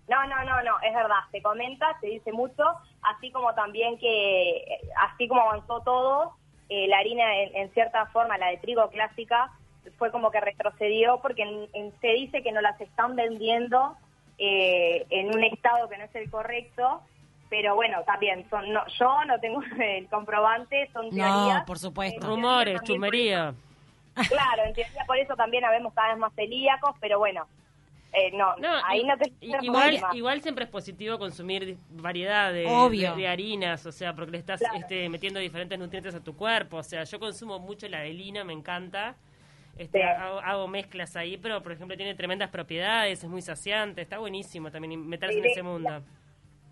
No, 0.08 0.26
no, 0.26 0.44
no, 0.44 0.62
no, 0.62 0.80
es 0.86 0.92
verdad, 0.94 1.16
se 1.30 1.40
comenta, 1.40 1.86
se 2.00 2.08
dice 2.08 2.32
mucho, 2.32 2.62
así 3.02 3.30
como 3.30 3.54
también 3.54 3.96
que, 3.98 4.62
así 5.08 5.26
como 5.28 5.40
avanzó 5.42 5.80
todo, 5.82 6.32
eh, 6.68 6.86
la 6.88 6.98
harina 6.98 7.24
en, 7.42 7.56
en 7.56 7.72
cierta 7.72 8.06
forma, 8.06 8.36
la 8.36 8.48
de 8.48 8.58
trigo 8.58 8.88
clásica, 8.90 9.50
fue 9.98 10.10
como 10.10 10.30
que 10.30 10.40
retrocedió 10.40 11.20
porque 11.20 11.42
en- 11.42 11.68
en- 11.72 11.92
se 12.00 12.08
dice 12.08 12.42
que 12.42 12.52
no 12.52 12.60
las 12.60 12.80
están 12.80 13.16
vendiendo 13.16 13.96
eh, 14.38 15.06
en 15.10 15.28
un 15.34 15.44
estado 15.44 15.88
que 15.88 15.98
no 15.98 16.04
es 16.04 16.14
el 16.14 16.30
correcto, 16.30 17.00
pero 17.50 17.74
bueno, 17.74 18.02
también, 18.04 18.48
son, 18.48 18.72
no, 18.72 18.80
yo 18.98 19.24
no 19.26 19.38
tengo 19.40 19.60
el 19.80 20.08
comprobante, 20.08 20.88
son 20.92 21.10
teorías. 21.10 21.58
No, 21.60 21.64
por 21.66 21.78
supuesto. 21.78 22.18
Eh, 22.24 22.28
Rumores, 22.28 22.80
chumería. 22.82 23.54
Claro, 24.14 24.64
en 24.64 24.74
teoría 24.74 25.04
por 25.06 25.18
eso 25.18 25.34
también 25.36 25.64
habemos 25.64 25.92
cada 25.94 26.08
vez 26.10 26.18
más 26.18 26.32
celíacos, 26.34 26.94
pero 27.00 27.18
bueno, 27.18 27.46
eh, 28.14 28.30
no, 28.32 28.56
No, 28.56 28.68
ahí 28.84 29.04
no 29.04 29.16
te 29.16 29.32
igual, 29.62 29.98
igual 30.12 30.42
siempre 30.42 30.64
es 30.64 30.70
positivo 30.70 31.18
consumir 31.18 31.76
variedad 31.90 32.52
de, 32.52 32.66
Obvio. 32.68 33.12
de- 33.12 33.22
de 33.22 33.28
harinas, 33.28 33.86
o 33.86 33.92
sea, 33.92 34.14
porque 34.14 34.32
le 34.32 34.38
estás 34.38 34.60
Claro. 34.60 34.76
este, 34.78 35.08
metiendo 35.08 35.38
diferentes 35.40 35.78
nutrientes 35.78 36.14
a 36.14 36.20
tu 36.20 36.36
cuerpo. 36.36 36.78
O 36.78 36.82
sea, 36.82 37.04
yo 37.04 37.18
consumo 37.20 37.58
mucho 37.58 37.88
la 37.88 38.00
de 38.00 38.12
lina, 38.12 38.44
me 38.44 38.52
encanta. 38.54 39.14
Este, 39.78 39.98
Sí. 40.00 40.04
hago, 40.04 40.38
hago 40.40 40.68
mezclas 40.68 41.16
ahí, 41.16 41.38
pero 41.38 41.62
por 41.62 41.72
ejemplo 41.72 41.96
tiene 41.96 42.14
tremendas 42.14 42.50
propiedades, 42.50 43.24
es 43.24 43.30
muy 43.30 43.42
saciante, 43.42 44.02
está 44.02 44.18
buenísimo 44.18 44.70
también 44.70 45.08
meterse 45.08 45.38
en 45.38 45.44
ese 45.46 45.62
mundo. 45.62 46.02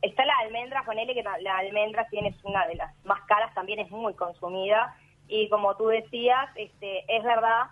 Está 0.02 0.24
la 0.24 0.34
almendra, 0.44 0.82
ponele 0.84 1.14
que 1.14 1.22
la 1.22 1.58
almendra 1.58 2.06
tiene 2.08 2.28
es 2.28 2.44
una 2.44 2.66
de 2.66 2.74
las 2.76 2.94
más 3.04 3.20
caras, 3.26 3.52
también 3.54 3.78
es 3.80 3.90
muy 3.90 4.14
consumida. 4.14 4.96
Y 5.28 5.48
como 5.48 5.76
tú 5.76 5.86
decías, 5.88 6.48
este, 6.56 7.04
es 7.14 7.22
verdad 7.22 7.64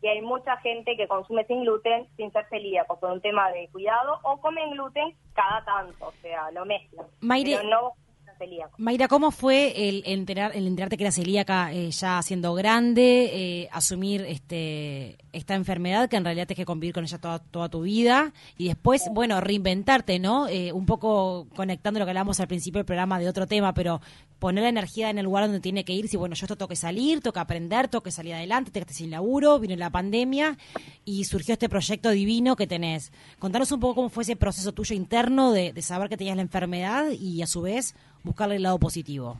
que 0.00 0.08
hay 0.10 0.20
mucha 0.20 0.56
gente 0.58 0.96
que 0.96 1.06
consume 1.08 1.44
sin 1.46 1.62
gluten, 1.62 2.06
sin 2.16 2.30
ser 2.32 2.46
celíaco, 2.48 2.98
por 3.00 3.10
un 3.10 3.20
tema 3.20 3.50
de 3.52 3.68
cuidado, 3.68 4.18
o 4.22 4.38
comen 4.40 4.70
gluten 4.72 5.14
cada 5.34 5.64
tanto, 5.64 6.06
o 6.08 6.12
sea, 6.22 6.50
lo 6.50 6.64
mezclan. 6.66 7.06
Mayre- 7.20 7.56
Pero 7.56 7.68
no 7.68 7.92
son 8.34 8.38
celíacos. 8.38 8.78
Mayra, 8.78 9.08
¿cómo 9.08 9.30
fue 9.30 9.88
el, 9.88 10.02
enterar, 10.06 10.52
el 10.54 10.66
enterarte 10.66 10.96
que 10.96 11.04
era 11.04 11.12
celíaca 11.12 11.72
eh, 11.72 11.90
ya 11.90 12.22
siendo 12.22 12.54
grande, 12.54 13.30
eh, 13.32 13.68
asumir 13.72 14.22
este, 14.22 15.18
esta 15.32 15.54
enfermedad 15.54 16.08
que 16.08 16.16
en 16.16 16.24
realidad 16.24 16.46
tienes 16.46 16.62
que 16.62 16.66
convivir 16.66 16.94
con 16.94 17.04
ella 17.04 17.18
toda, 17.18 17.68
tu 17.68 17.82
vida 17.82 18.32
y 18.58 18.68
después, 18.68 19.02
bueno, 19.12 19.40
reinventarte, 19.40 20.18
¿no? 20.18 20.48
Eh, 20.48 20.72
un 20.72 20.86
poco 20.86 21.46
conectando 21.54 21.98
lo 21.98 22.06
que 22.06 22.10
hablábamos 22.10 22.40
al 22.40 22.48
principio 22.48 22.78
del 22.78 22.86
programa 22.86 23.18
de 23.18 23.28
otro 23.28 23.46
tema, 23.46 23.72
pero 23.74 24.00
poner 24.38 24.64
la 24.64 24.68
energía 24.68 25.08
en 25.08 25.18
el 25.18 25.24
lugar 25.24 25.44
donde 25.44 25.60
tiene 25.60 25.84
que 25.84 25.94
ir, 25.94 26.08
si 26.08 26.18
bueno, 26.18 26.34
yo 26.34 26.44
esto 26.44 26.56
tengo 26.56 26.68
que 26.68 26.76
salir, 26.76 27.20
tengo 27.20 27.32
que 27.32 27.40
aprender, 27.40 27.88
tengo 27.88 28.02
que 28.02 28.10
salir 28.10 28.34
adelante, 28.34 28.70
te 28.70 28.80
quedaste 28.80 28.94
sin 28.94 29.10
laburo, 29.10 29.58
vino 29.58 29.74
la 29.76 29.88
pandemia 29.88 30.58
y 31.04 31.24
surgió 31.24 31.54
este 31.54 31.70
proyecto 31.70 32.10
divino 32.10 32.54
que 32.54 32.66
tenés. 32.66 33.10
Contanos 33.38 33.72
un 33.72 33.80
poco 33.80 33.94
cómo 33.94 34.08
fue 34.10 34.22
ese 34.22 34.36
proceso 34.36 34.72
tuyo 34.72 34.94
interno 34.94 35.52
de, 35.52 35.72
de 35.72 35.80
saber 35.82 36.10
que 36.10 36.18
tenías 36.18 36.36
la 36.36 36.42
enfermedad 36.42 37.10
y 37.10 37.40
a 37.40 37.46
su 37.46 37.62
vez 37.62 37.94
buscarle 38.24 38.56
el 38.56 38.62
lado 38.62 38.78
positivo. 38.78 39.36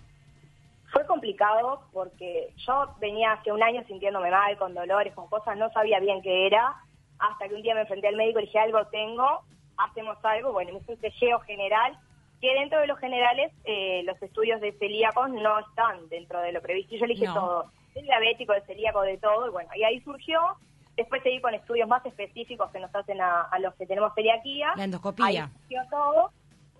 Fue 0.92 1.04
complicado 1.06 1.82
porque 1.92 2.52
yo 2.56 2.94
venía 3.00 3.32
hace 3.32 3.50
un 3.50 3.62
año 3.62 3.82
sintiéndome 3.88 4.30
mal, 4.30 4.56
con 4.58 4.74
dolores, 4.74 5.12
con 5.14 5.26
cosas, 5.26 5.56
no 5.56 5.68
sabía 5.72 5.98
bien 5.98 6.22
qué 6.22 6.46
era, 6.46 6.76
hasta 7.18 7.48
que 7.48 7.54
un 7.54 7.62
día 7.62 7.74
me 7.74 7.80
enfrenté 7.80 8.06
al 8.08 8.16
médico 8.16 8.38
y 8.38 8.44
dije, 8.44 8.60
algo 8.60 8.86
tengo, 8.86 9.40
hacemos 9.76 10.16
algo, 10.22 10.52
bueno, 10.52 10.72
me 10.72 10.78
hice 10.78 10.92
un 10.92 11.00
chequeo 11.00 11.40
general, 11.40 11.98
que 12.40 12.54
dentro 12.54 12.78
de 12.78 12.86
los 12.86 12.98
generales 13.00 13.50
eh, 13.64 14.02
los 14.04 14.20
estudios 14.22 14.60
de 14.60 14.72
celíacos 14.72 15.30
no 15.30 15.58
están 15.58 16.08
dentro 16.10 16.40
de 16.40 16.52
lo 16.52 16.62
previsto, 16.62 16.94
y 16.94 17.00
yo 17.00 17.06
le 17.06 17.14
dije 17.14 17.26
No. 17.26 17.34
todo, 17.34 17.70
de 17.94 18.02
diabético, 18.02 18.52
de 18.52 18.60
celíaco, 18.60 19.00
de 19.02 19.18
todo, 19.18 19.48
y 19.48 19.50
bueno, 19.50 19.70
y 19.74 19.82
ahí 19.82 20.00
surgió, 20.02 20.40
después 20.96 21.22
seguí 21.24 21.40
con 21.40 21.54
estudios 21.54 21.88
más 21.88 22.04
específicos 22.06 22.70
que 22.70 22.78
nos 22.78 22.94
hacen 22.94 23.20
a, 23.20 23.42
a 23.42 23.58
los 23.58 23.74
que 23.74 23.86
tenemos 23.86 24.14
celiaquía. 24.14 24.74
La 24.76 24.84
endoscopía. 24.84 25.26
Ahí 25.26 25.50
surgió 25.62 25.82
todo, 25.90 26.30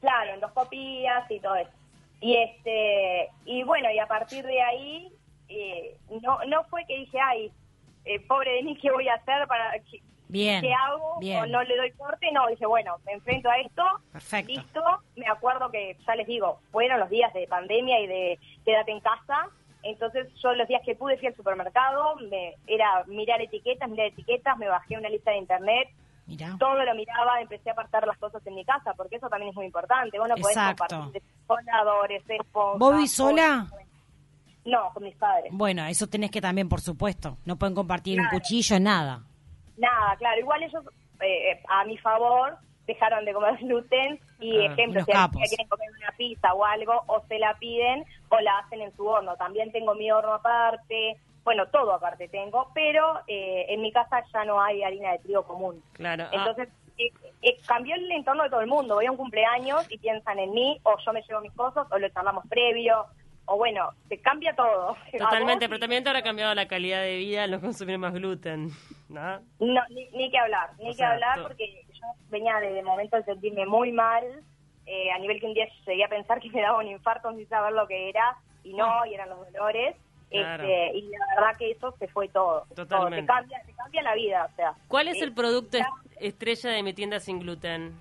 claro, 0.00 0.34
endoscopías 0.34 1.28
y 1.30 1.40
todo 1.40 1.56
eso. 1.56 1.73
Y 2.21 2.37
este 2.37 3.28
y 3.44 3.62
bueno, 3.64 3.90
y 3.90 3.99
a 3.99 4.06
partir 4.06 4.44
de 4.44 4.61
ahí 4.62 5.12
eh, 5.49 5.97
no 6.23 6.44
no 6.47 6.64
fue 6.64 6.85
que 6.87 6.97
dije, 6.97 7.18
ay, 7.21 7.52
eh, 8.04 8.21
pobre 8.21 8.52
de 8.52 8.62
mí, 8.62 8.76
¿qué 8.76 8.90
voy 8.90 9.09
a 9.09 9.14
hacer 9.14 9.47
para 9.47 9.78
qué, 9.90 10.00
Bien, 10.28 10.62
qué 10.62 10.73
hago? 10.73 11.18
bien. 11.21 11.42
O 11.42 11.47
no 11.47 11.62
le 11.62 11.76
doy 11.76 11.90
corte, 11.92 12.30
no, 12.33 12.47
dije, 12.49 12.66
bueno, 12.66 12.97
me 13.06 13.12
enfrento 13.12 13.49
a 13.49 13.59
esto, 13.59 13.83
Perfecto. 14.12 14.52
listo. 14.52 14.83
Me 15.16 15.26
acuerdo 15.26 15.71
que, 15.71 15.97
ya 16.06 16.14
les 16.16 16.26
digo, 16.26 16.59
fueron 16.73 16.99
los 16.99 17.11
días 17.11 17.33
de 17.35 17.47
pandemia 17.47 18.00
y 18.00 18.06
de 18.06 18.38
quédate 18.64 18.92
en 18.92 19.00
casa. 19.00 19.49
Entonces 19.83 20.26
yo 20.42 20.54
los 20.54 20.66
días 20.66 20.83
que 20.85 20.94
pude 20.94 21.18
fui 21.18 21.28
al 21.28 21.37
supermercado, 21.37 22.16
me, 22.30 22.54
era 22.66 23.04
mirar 23.06 23.42
etiquetas, 23.42 23.88
mirar 23.88 24.06
etiquetas, 24.06 24.56
me 24.56 24.66
bajé 24.66 24.97
una 24.97 25.11
lista 25.11 25.30
de 25.30 25.37
internet, 25.38 25.88
Todo 26.58 26.84
lo 26.84 26.94
miraba, 26.94 27.40
empecé 27.40 27.70
a 27.70 27.72
apartar 27.72 28.06
las 28.06 28.16
cosas 28.18 28.44
en 28.46 28.54
mi 28.54 28.64
casa, 28.64 28.94
porque 28.94 29.16
eso 29.16 29.28
también 29.28 29.50
es 29.50 29.56
muy 29.56 29.66
importante. 29.66 30.18
Vos 30.18 30.28
no 30.28 30.36
podés 30.36 30.56
Exacto. 30.56 30.86
compartir 30.96 31.22
coladores, 31.46 32.22
esponjas... 32.28 32.78
¿Vos 32.78 33.10
sola? 33.10 33.66
No, 34.64 34.90
con 34.94 35.02
mis 35.02 35.14
padres. 35.16 35.50
Bueno, 35.52 35.84
eso 35.84 36.06
tenés 36.06 36.30
que 36.30 36.40
también, 36.40 36.68
por 36.68 36.80
supuesto. 36.80 37.36
No 37.44 37.56
pueden 37.56 37.74
compartir 37.74 38.18
un 38.18 38.28
cuchillo, 38.28 38.80
nada. 38.80 39.22
Nada, 39.76 40.16
claro. 40.16 40.40
Igual 40.40 40.62
ellos, 40.62 40.82
eh, 41.20 41.60
a 41.68 41.84
mi 41.84 41.98
favor, 41.98 42.56
dejaron 42.86 43.24
de 43.26 43.34
comer 43.34 43.58
gluten 43.58 44.18
y, 44.40 44.58
Ah, 44.58 44.72
ejemplo, 44.72 45.00
si 45.04 45.12
quieren 45.48 45.68
comer 45.68 45.90
una 45.98 46.12
pizza 46.16 46.54
o 46.54 46.64
algo, 46.64 47.02
o 47.08 47.20
se 47.28 47.38
la 47.38 47.54
piden 47.58 48.04
o 48.30 48.40
la 48.40 48.58
hacen 48.60 48.80
en 48.80 48.96
su 48.96 49.06
horno. 49.06 49.36
También 49.36 49.70
tengo 49.72 49.94
mi 49.94 50.10
horno 50.10 50.32
aparte, 50.34 51.18
bueno, 51.44 51.66
todo 51.68 51.92
aparte 51.92 52.28
tengo, 52.28 52.70
pero 52.74 53.20
eh, 53.26 53.66
en 53.68 53.82
mi 53.82 53.92
casa 53.92 54.22
ya 54.32 54.44
no 54.44 54.60
hay 54.60 54.82
harina 54.82 55.12
de 55.12 55.18
trigo 55.18 55.42
común. 55.44 55.82
Claro. 55.92 56.24
ah, 56.24 56.30
Entonces, 56.32 56.68
eh, 56.98 57.10
eh, 57.42 57.56
cambió 57.66 57.94
el 57.96 58.10
entorno 58.12 58.44
de 58.44 58.50
todo 58.50 58.60
el 58.60 58.66
mundo. 58.66 58.94
Voy 58.94 59.06
a 59.06 59.10
un 59.10 59.16
cumpleaños 59.16 59.84
y 59.90 59.98
piensan 59.98 60.38
en 60.38 60.52
mí, 60.52 60.80
o 60.84 60.96
yo 61.04 61.12
me 61.12 61.22
llevo 61.22 61.40
mis 61.40 61.52
cosas, 61.52 61.86
o 61.90 61.98
lo 61.98 62.08
charlamos 62.08 62.46
previo, 62.48 63.04
o 63.46 63.56
bueno, 63.58 63.90
se 64.08 64.18
cambia 64.18 64.54
todo. 64.56 64.96
totalmente, 65.18 65.68
pero 65.68 65.78
también 65.80 66.02
te 66.02 66.08
habrá 66.08 66.22
cambiado 66.22 66.54
la 66.54 66.66
calidad 66.66 67.02
de 67.02 67.16
vida 67.18 67.44
al 67.44 67.50
no 67.50 67.60
consumir 67.60 67.98
más 67.98 68.14
gluten, 68.14 68.70
¿no? 69.10 69.40
No, 69.60 69.82
ni, 69.90 70.08
ni 70.10 70.30
que 70.30 70.38
hablar, 70.38 70.70
ni 70.78 70.86
O 70.86 70.88
que 70.88 70.94
sea, 70.94 71.12
hablar, 71.12 71.34
todo. 71.36 71.48
porque 71.48 71.84
yo 71.92 72.06
venía 72.30 72.58
de, 72.60 72.72
de 72.72 72.82
momento 72.82 73.16
de 73.18 73.24
sentirme 73.24 73.66
muy 73.66 73.92
mal, 73.92 74.24
eh, 74.86 75.10
a 75.12 75.18
nivel 75.18 75.40
que 75.40 75.46
un 75.46 75.54
día 75.54 75.66
llegué 75.86 76.04
a 76.04 76.08
pensar 76.08 76.40
que 76.40 76.50
me 76.50 76.62
daba 76.62 76.78
un 76.78 76.88
infarto 76.88 77.30
sin 77.34 77.46
saber 77.48 77.72
lo 77.74 77.86
que 77.86 78.08
era, 78.08 78.36
y 78.62 78.72
no, 78.72 79.04
y 79.04 79.12
eran 79.14 79.28
los 79.28 79.52
dolores. 79.52 79.94
Claro. 80.40 80.64
Este, 80.64 80.98
y 80.98 81.02
la 81.10 81.26
verdad 81.36 81.56
que 81.58 81.70
eso 81.70 81.94
se 81.98 82.08
fue 82.08 82.28
todo. 82.28 82.66
todo. 82.74 82.86
Totalmente. 82.86 83.20
Te 83.22 83.26
cambia, 83.26 83.62
te 83.66 83.72
cambia 83.74 84.02
la 84.02 84.14
vida, 84.14 84.48
o 84.52 84.56
sea. 84.56 84.74
¿Cuál 84.88 85.08
es 85.08 85.16
eh, 85.16 85.24
el 85.24 85.32
producto 85.34 85.78
la- 85.78 85.84
est- 85.84 86.22
estrella 86.22 86.70
de 86.70 86.82
mi 86.82 86.92
tienda 86.94 87.20
sin 87.20 87.38
gluten? 87.40 87.92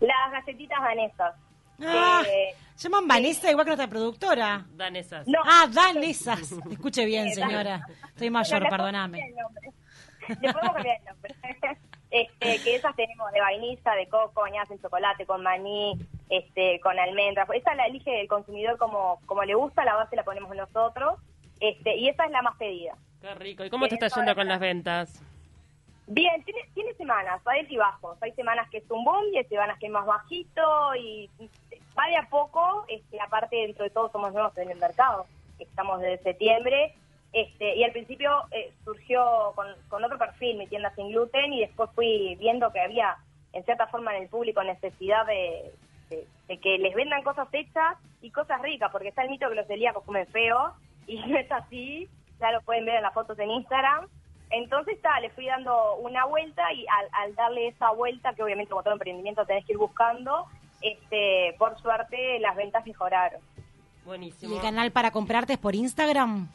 Las 0.00 0.30
galletitas 0.32 0.80
danesas. 0.80 1.34
Ah, 1.82 2.22
Eh, 2.26 2.54
llaman 2.78 3.06
Vanessa 3.06 3.50
igual 3.50 3.64
que 3.66 3.70
nuestra 3.70 3.88
productora. 3.88 4.64
Danesas. 4.74 5.26
No. 5.28 5.38
Ah, 5.44 5.66
danesas. 5.70 6.52
Escuche 6.70 7.04
bien, 7.04 7.26
Eh, 7.28 7.34
señora. 7.34 7.86
Estoy 8.08 8.28
No, 8.30 8.38
mayor, 8.38 8.62
le 8.62 8.68
perdóname. 8.70 9.18
podemos 9.18 9.28
cambiar 9.28 9.28
el 9.28 9.36
nombre. 9.36 10.40
Le 10.40 10.52
podemos 10.52 10.72
cambiar 10.74 10.98
el 10.98 11.04
nombre. 11.04 11.34
Este, 12.08 12.62
que 12.62 12.76
esas 12.76 12.94
tenemos 12.96 13.30
de 13.32 13.40
vainilla, 13.40 13.92
de 13.92 14.08
coco, 14.08 14.40
bañadas 14.40 14.70
en 14.70 14.80
chocolate, 14.80 15.26
con 15.26 15.42
maní, 15.42 15.98
este, 16.28 16.80
con 16.80 16.98
almendras. 16.98 17.48
Esa 17.54 17.74
la 17.74 17.86
elige 17.86 18.20
el 18.20 18.28
consumidor 18.28 18.78
como, 18.78 19.20
como 19.26 19.44
le 19.44 19.54
gusta, 19.54 19.84
la 19.84 19.94
base 19.94 20.16
la 20.16 20.24
ponemos 20.24 20.54
nosotros. 20.54 21.18
Este, 21.60 21.96
y 21.96 22.08
esa 22.08 22.24
es 22.24 22.30
la 22.30 22.42
más 22.42 22.56
pedida. 22.56 22.94
Qué 23.20 23.34
rico. 23.34 23.64
¿Y 23.64 23.70
cómo 23.70 23.88
te 23.88 23.94
está 23.94 24.08
yendo 24.08 24.34
con 24.34 24.48
las 24.48 24.60
ventas? 24.60 25.22
Bien, 26.08 26.42
tiene, 26.44 26.60
tiene 26.74 26.94
semanas, 26.94 27.40
hay 27.46 27.66
y 27.68 27.76
bajos. 27.76 28.16
Hay 28.22 28.32
semanas 28.32 28.68
que 28.70 28.78
es 28.78 28.90
un 28.90 29.04
boom 29.04 29.24
y 29.32 29.38
hay 29.38 29.44
semanas 29.44 29.78
que 29.78 29.86
es 29.86 29.92
más 29.92 30.06
bajito 30.06 30.94
y 30.94 31.28
va 31.98 32.06
de 32.06 32.16
a 32.16 32.28
poco. 32.28 32.84
Este, 32.88 33.20
aparte, 33.20 33.56
dentro 33.56 33.84
de 33.84 33.90
todo, 33.90 34.10
somos 34.10 34.32
nuevos 34.32 34.56
en 34.58 34.70
el 34.70 34.78
mercado. 34.78 35.26
Estamos 35.58 36.00
desde 36.00 36.22
septiembre. 36.22 36.94
Este, 37.32 37.76
y 37.76 37.84
al 37.84 37.92
principio 37.92 38.44
eh, 38.50 38.72
surgió 38.84 39.52
con, 39.54 39.66
con 39.88 40.04
otro 40.04 40.16
perfil, 40.16 40.56
mi 40.56 40.66
tienda 40.68 40.94
sin 40.94 41.08
gluten, 41.08 41.52
y 41.52 41.60
después 41.60 41.90
fui 41.94 42.36
viendo 42.36 42.72
que 42.72 42.80
había, 42.80 43.16
en 43.52 43.64
cierta 43.64 43.88
forma, 43.88 44.16
en 44.16 44.22
el 44.22 44.28
público 44.28 44.62
necesidad 44.62 45.26
de, 45.26 45.72
de- 46.48 46.58
que 46.58 46.78
les 46.78 46.94
vendan 46.94 47.22
cosas 47.22 47.48
hechas 47.52 47.96
y 48.22 48.30
cosas 48.30 48.60
ricas, 48.62 48.90
porque 48.92 49.08
está 49.08 49.22
el 49.22 49.30
mito 49.30 49.48
que 49.48 49.54
los 49.54 49.66
celíacos 49.66 50.04
comen 50.04 50.26
feo, 50.28 50.72
y 51.06 51.16
no 51.26 51.36
es 51.38 51.50
así, 51.52 52.08
ya 52.40 52.50
lo 52.52 52.60
pueden 52.62 52.84
ver 52.84 52.96
en 52.96 53.02
las 53.02 53.14
fotos 53.14 53.38
en 53.38 53.50
Instagram. 53.50 54.06
Entonces, 54.50 54.94
está, 54.96 55.18
le 55.20 55.30
fui 55.30 55.46
dando 55.46 55.96
una 55.96 56.24
vuelta 56.24 56.72
y 56.72 56.86
al, 56.86 57.08
al 57.12 57.34
darle 57.34 57.68
esa 57.68 57.90
vuelta, 57.90 58.32
que 58.34 58.42
obviamente 58.44 58.70
como 58.70 58.82
todo 58.84 58.92
emprendimiento 58.94 59.44
tenés 59.44 59.64
que 59.64 59.72
ir 59.72 59.78
buscando, 59.78 60.46
este, 60.82 61.54
por 61.58 61.76
suerte 61.80 62.38
las 62.38 62.54
ventas 62.54 62.86
mejoraron. 62.86 63.40
¿Y 64.02 64.04
Buenísimo. 64.06 64.54
el 64.54 64.62
canal 64.62 64.92
para 64.92 65.10
comprarte 65.10 65.54
es 65.54 65.58
por 65.58 65.74
Instagram? 65.74 66.48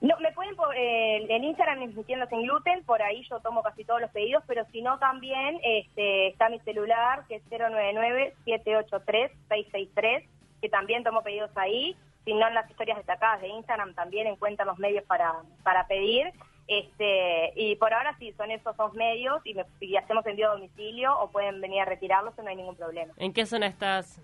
No, 0.00 0.16
me 0.20 0.32
pueden 0.32 0.56
por, 0.56 0.74
eh, 0.76 1.26
Instagram 1.30 1.92
tienda 2.04 2.26
sin 2.26 2.42
gluten, 2.42 2.84
por 2.84 3.00
ahí 3.02 3.24
yo 3.28 3.40
tomo 3.40 3.62
casi 3.62 3.84
todos 3.84 4.00
los 4.00 4.10
pedidos, 4.10 4.42
pero 4.46 4.64
si 4.70 4.80
no 4.82 4.98
también 4.98 5.58
este, 5.62 6.28
está 6.28 6.50
mi 6.50 6.60
celular 6.60 7.24
que 7.28 7.36
es 7.36 7.42
099-783-663, 7.50 10.24
que 10.60 10.68
también 10.68 11.02
tomo 11.02 11.22
pedidos 11.22 11.50
ahí, 11.56 11.96
si 12.26 12.34
no 12.34 12.46
en 12.46 12.54
las 12.54 12.68
historias 12.68 12.98
destacadas 12.98 13.40
de 13.40 13.48
Instagram 13.48 13.94
también 13.94 14.26
encuentran 14.26 14.68
los 14.68 14.78
medios 14.78 15.04
para, 15.04 15.32
para 15.62 15.86
pedir. 15.86 16.30
Este, 16.68 17.52
y 17.54 17.76
por 17.76 17.94
ahora 17.94 18.16
sí, 18.18 18.34
son 18.36 18.50
esos 18.50 18.76
dos 18.76 18.92
medios 18.94 19.40
y, 19.44 19.54
me, 19.54 19.64
y 19.80 19.96
hacemos 19.96 20.26
envío 20.26 20.50
a 20.50 20.54
domicilio 20.54 21.16
o 21.18 21.30
pueden 21.30 21.60
venir 21.60 21.82
a 21.82 21.84
retirarlos, 21.84 22.36
no 22.36 22.48
hay 22.48 22.56
ningún 22.56 22.74
problema. 22.74 23.14
¿En 23.16 23.32
qué 23.32 23.46
zona 23.46 23.68
estás? 23.68 24.20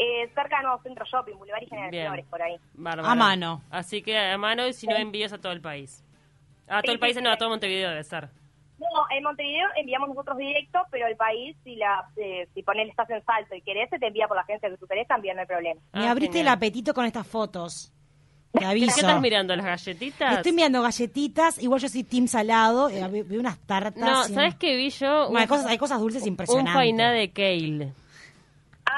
Eh, 0.00 0.30
cerca 0.34 0.58
de 0.58 0.62
Nuevo 0.62 0.80
Centro 0.82 1.04
Shopping, 1.04 1.34
Boulevard 1.36 1.62
y 1.62 1.66
General 1.66 1.90
Bien. 1.90 2.06
Flores, 2.06 2.26
por 2.30 2.40
ahí. 2.42 2.56
Bárbaro. 2.74 3.08
A 3.08 3.14
mano. 3.16 3.62
Así 3.70 4.00
que 4.00 4.16
a 4.16 4.38
mano 4.38 4.66
y 4.66 4.72
si 4.72 4.86
no 4.86 4.94
envíos 4.96 5.32
a 5.32 5.38
todo 5.38 5.50
el 5.52 5.60
país. 5.60 6.04
A 6.68 6.80
todo 6.82 6.82
Sí, 6.82 6.90
el 6.92 6.98
país, 7.00 7.16
sí, 7.16 7.22
no, 7.22 7.30
a 7.30 7.36
todo 7.36 7.48
Montevideo 7.48 7.90
debe 7.90 8.04
ser. 8.04 8.28
No, 8.78 8.86
en 9.10 9.24
Montevideo 9.24 9.66
enviamos 9.76 10.08
nosotros 10.10 10.38
directo, 10.38 10.78
pero 10.92 11.08
el 11.08 11.16
país, 11.16 11.56
si 11.64 11.74
la 11.74 12.04
eh, 12.16 12.46
si 12.54 12.62
pones 12.62 12.88
estás 12.88 13.10
en 13.10 13.24
salto 13.24 13.56
y 13.56 13.60
querés, 13.62 13.90
se 13.90 13.98
te 13.98 14.06
envía 14.06 14.28
por 14.28 14.36
la 14.36 14.42
agencia 14.42 14.70
que 14.70 14.76
tú 14.76 14.86
querés, 14.86 15.08
también 15.08 15.34
no 15.34 15.40
hay 15.40 15.48
problema. 15.48 15.80
Me 15.92 16.06
Ah, 16.06 16.12
abriste 16.12 16.40
el 16.40 16.48
apetito 16.48 16.94
con 16.94 17.04
estas 17.04 17.26
fotos. 17.26 17.92
Te 18.52 18.60
¿Qué 18.60 18.84
estás 18.84 19.20
mirando? 19.20 19.54
¿Las 19.56 19.66
galletitas? 19.66 20.36
Estoy 20.36 20.52
mirando 20.52 20.80
galletitas, 20.82 21.60
igual 21.60 21.80
yo 21.80 21.88
soy 21.88 22.04
team 22.04 22.28
salado, 22.28 22.88
eh, 22.88 23.06
ve- 23.08 23.24
veo 23.24 23.40
unas 23.40 23.58
tartas. 23.66 23.96
No, 23.96 24.28
y- 24.28 24.34
¿sabes 24.34 24.54
qué 24.54 24.76
vi 24.76 24.90
yo? 24.90 25.24
Bueno, 25.24 25.40
hay, 25.40 25.46
cosas, 25.48 25.66
hay 25.66 25.78
cosas 25.78 25.98
dulces 26.00 26.22
un 26.22 26.28
impresionantes. 26.28 26.72
fainá 26.74 27.10
de 27.10 27.30
kale. 27.32 27.92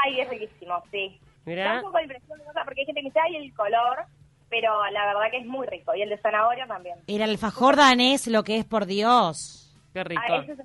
Ay, 0.04 0.20
es 0.20 0.28
riquísimo, 0.28 0.82
sí. 0.90 1.20
Mirá. 1.44 1.64
Da 1.64 1.74
un 1.76 1.82
poco 1.82 1.98
de 1.98 2.04
impresión, 2.04 2.38
de 2.38 2.44
cosa, 2.44 2.64
porque 2.64 2.80
hay 2.80 2.86
gente 2.86 3.00
que 3.00 3.06
dice, 3.06 3.20
ay, 3.20 3.36
el 3.36 3.54
color, 3.54 4.04
pero 4.48 4.84
la 4.90 5.06
verdad 5.06 5.30
que 5.30 5.38
es 5.38 5.46
muy 5.46 5.66
rico. 5.66 5.94
Y 5.94 6.02
el 6.02 6.08
de 6.08 6.18
zanahoria 6.18 6.66
también. 6.66 6.98
El 7.06 7.22
alfajor 7.22 7.76
danés, 7.76 8.26
lo 8.26 8.42
que 8.44 8.58
es 8.58 8.64
por 8.64 8.86
Dios. 8.86 9.76
Qué 9.92 10.04
rico. 10.04 10.22
Ah, 10.28 10.44
es. 10.46 10.58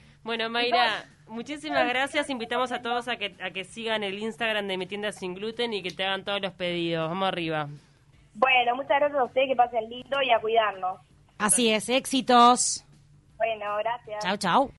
Bueno, 0.22 0.50
Mayra, 0.50 1.06
muchísimas 1.28 1.88
gracias. 1.88 2.28
Invitamos 2.28 2.72
a 2.72 2.82
todos 2.82 3.08
a 3.08 3.16
que, 3.16 3.34
a 3.42 3.50
que 3.52 3.64
sigan 3.64 4.04
el 4.04 4.18
Instagram 4.18 4.66
de 4.68 4.76
mi 4.76 4.86
tienda 4.86 5.12
sin 5.12 5.34
gluten 5.34 5.72
y 5.72 5.82
que 5.82 5.90
te 5.90 6.04
hagan 6.04 6.24
todos 6.24 6.42
los 6.42 6.52
pedidos. 6.52 7.08
Vamos 7.08 7.28
arriba. 7.28 7.68
bueno, 8.34 8.76
muchas 8.76 8.98
gracias 9.00 9.18
a 9.18 9.24
ustedes, 9.24 9.48
que 9.48 9.56
pasen 9.56 9.88
lindo 9.88 10.20
y 10.22 10.30
a 10.30 10.38
cuidarnos. 10.38 11.00
Así 11.38 11.72
es, 11.72 11.88
éxitos. 11.88 12.84
Bueno, 13.38 13.76
gracias. 13.78 14.22
Chau, 14.22 14.36
chau. 14.36 14.68